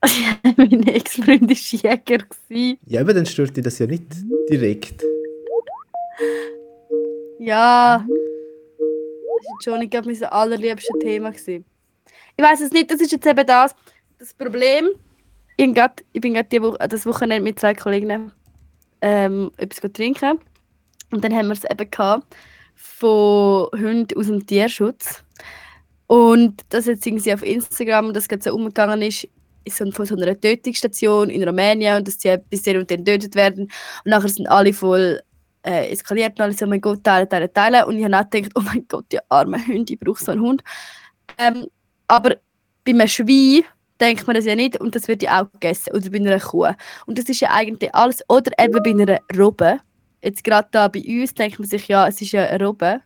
[0.58, 2.24] mein Ex-Freund war Jäger.
[2.86, 4.06] ja, aber dann stört dich das ja nicht
[4.50, 5.04] direkt.
[7.40, 8.06] Ja.
[8.08, 11.32] Das war schon gerade mein allerliebstes Thema.
[11.32, 11.66] Gewesen.
[12.38, 13.76] Ich weiß es nicht, das ist jetzt eben das.
[14.20, 14.90] Das Problem,
[15.52, 18.32] ich bin gerade, ich bin gerade die Woche, das Wochenende mit zwei Kollegen
[19.02, 20.40] ähm, etwas trinken.
[21.12, 22.26] Und dann haben wir es eben gehabt
[22.76, 25.24] von Hunden aus dem Tierschutz.
[26.08, 29.28] Und das jetzt irgendwie auf Instagram, das gerade so umgegangen ist,
[29.64, 33.36] ist von so einer Tötungsstation in Rumänien und dass sie bis dann und dann getötet
[33.36, 33.64] werden.
[33.64, 33.72] Und
[34.06, 35.22] nachher sind alle voll
[35.64, 37.84] äh, eskaliert und alle so, oh mein Gott, teilen, teilen, teilen.
[37.86, 40.42] Und ich habe auch gedacht, oh mein Gott, die arme Hunde, ich brauche so einen
[40.42, 40.64] Hund.
[41.40, 41.66] Ähm,
[42.08, 42.36] aber
[42.86, 43.64] bei einem Schwein
[44.00, 45.94] denkt man das ja nicht und das wird ja auch gegessen.
[45.96, 46.70] Oder bei einer Kuh.
[47.08, 48.22] Und das ist ja eigentlich alles.
[48.30, 49.80] Oder eben bei einer Robbe.
[50.26, 53.00] Jetzt gerade da bei uns denkt man sich, ja, es ist ja eine Robbe.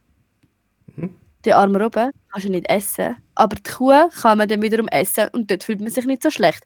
[1.44, 3.18] Die arme Robbe kannst du nicht essen.
[3.36, 6.32] Aber die Kuh kann man dann wiederum essen und dort fühlt man sich nicht so
[6.32, 6.64] schlecht.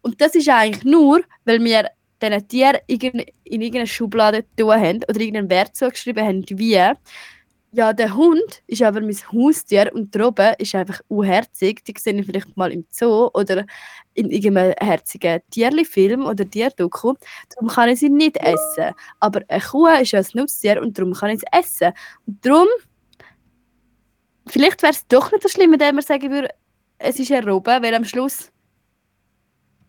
[0.00, 1.88] Und das ist eigentlich nur, weil wir
[2.20, 6.80] diesen Tieren in irgendeine Schublade tun haben oder irgendeinen Wert zugeschrieben haben, wie
[7.74, 11.82] ja, der Hund ist aber mein Haustier und die Robbe ist einfach unherzig.
[11.84, 13.64] Die sehe ich vielleicht mal im Zoo oder
[14.12, 17.14] in irgendeinem herzigen Tierli-Film oder Tierdoku.
[17.48, 18.94] Darum kann ich sie nicht essen.
[19.20, 21.92] Aber eine Kuh ist ja ein Nutztier und darum kann ich sie essen.
[22.26, 22.68] Und darum,
[24.46, 26.50] vielleicht wäre es doch nicht so schlimm, wenn man sagen würde,
[26.98, 28.52] es ist eine Robbe, weil am Schluss,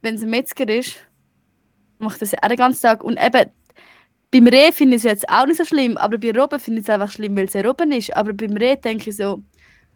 [0.02, 0.96] wenn es ein Metzger ist,
[2.00, 3.04] macht das ja auch den ganzen Tag.
[3.04, 3.52] Und eben,
[4.34, 6.88] beim Reh finde ich es jetzt auch nicht so schlimm, aber bei Robben finde ich
[6.88, 8.16] es einfach schlimm, weil es ein Robben ist.
[8.16, 9.44] Aber beim Reh denke ich so,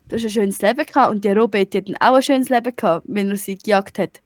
[0.07, 2.75] du hast ein schönes Leben gehabt und die Robbe hat dann auch ein schönes Leben
[2.75, 4.21] gehabt, wenn er sie gejagt hat.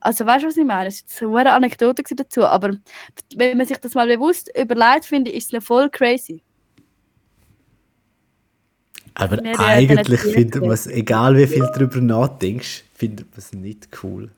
[0.00, 0.88] Also weißt du, was ich meine?
[0.88, 2.76] Es war eine Anekdote dazu, aber
[3.36, 6.42] wenn man sich das mal bewusst überlegt, finde ich, ist es voll crazy.
[9.14, 14.30] Aber eigentlich findet man es, egal wie viel drüber nachdenkst, findet man es nicht cool.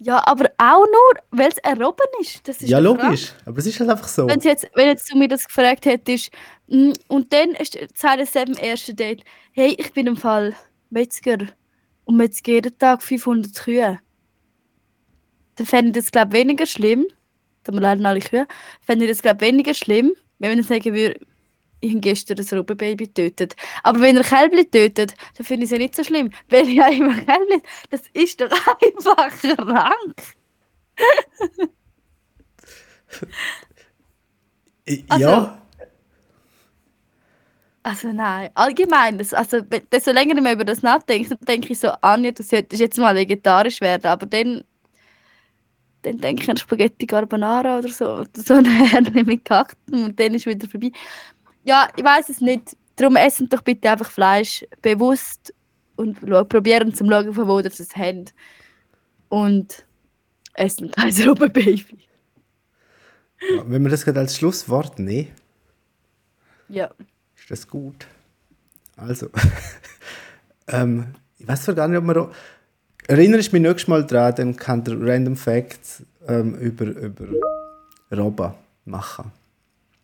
[0.00, 2.46] Ja, aber auch nur, weil es ein Robben ist.
[2.46, 3.02] Das ist Ja, der Frage.
[3.06, 3.32] logisch.
[3.44, 4.28] Aber es ist halt einfach so.
[4.28, 6.30] Wenn, jetzt, wenn jetzt du mir das gefragt hättest,
[6.68, 7.56] mm, und dann
[7.94, 10.54] sagt es eben im ersten Date, hey, ich bin im Fall
[10.90, 11.38] Metzger
[12.04, 13.98] und metzger jeden Tag 500 Kühe.
[15.56, 17.06] Dann fände ich das, glaube ich, weniger schlimm.
[17.64, 18.46] Da wir leider alle Kühe.
[18.82, 21.18] Fände ich das, glaube ich, weniger schlimm, wenn man sagen würde,
[21.80, 23.54] ich habe gestern ein Robbenbaby getötet.
[23.82, 26.30] Aber wenn er Kälbli tötet, dann finde ich es ja nicht so schlimm.
[26.48, 30.16] Weil ja immer Kälbli, das ist doch einfach krank.
[34.88, 35.58] I- also- ja,
[37.82, 41.72] Also nein, allgemein, das, also wenn- desto länger ich mehr über das nachdenke, dann denke
[41.72, 44.62] ich so, Anja, du solltest jetzt mal vegetarisch werden, aber dann,
[46.02, 50.34] dann denke ich an Spaghetti Carbonara oder so, so eine Herne mit Kakten und dann
[50.34, 50.92] ist wieder vorbei.
[51.64, 55.54] Ja, ich weiß es nicht, darum essen doch bitte einfach Fleisch bewusst
[55.96, 58.34] und probieren zum schauen, von wo ihr es habt.
[59.28, 59.84] Und
[60.54, 61.84] essen kein Robbenbaby.
[63.64, 65.30] wenn wir das gerade als Schlusswort nehmen,
[66.68, 66.90] Ja.
[67.36, 68.06] ist das gut.
[68.96, 69.28] Also,
[70.68, 72.28] ähm, ich weiß zwar gar nicht, ob man.
[73.06, 77.26] Erinnerst du mich nächstes Mal dran, dann kann der Random Facts ähm, über, über
[78.12, 78.52] Robben
[78.84, 79.32] machen.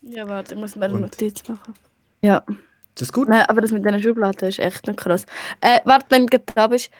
[0.06, 1.00] Ja, warte, ich muss mir eine Und?
[1.02, 1.74] Notiz machen.
[2.22, 2.44] Ja.
[2.48, 3.28] Ist das gut?
[3.28, 5.26] Nein, aber das mit diesen Schubladen ist echt noch krass.
[5.60, 6.90] Äh, warte, wenn du da bist,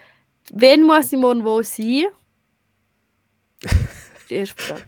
[0.52, 2.07] wen muss ich morgen wo sein?
[4.30, 4.82] Die erste Frage.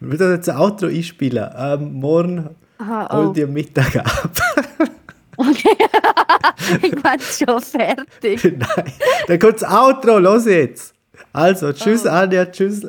[0.00, 1.50] Wir würden jetzt ein Outro einspielen.
[1.56, 3.32] Ähm, morgen Aha, hol oh.
[3.32, 4.30] dir Mittag ab.
[5.38, 5.76] Okay.
[6.82, 8.42] ich bin schon fertig.
[8.42, 8.92] Nein,
[9.28, 10.94] dann kommt das Outro, los jetzt.
[11.32, 12.08] Also, tschüss Oh.
[12.08, 12.88] Anja, tschüss.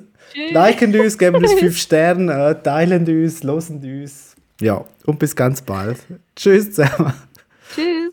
[0.51, 4.36] Liken uns, geben uns 5 Sterne, äh, teilen uns, losen uns.
[4.61, 5.97] Ja, und bis ganz bald.
[6.36, 7.13] Tschüss zusammen.
[7.73, 8.11] Tschüss.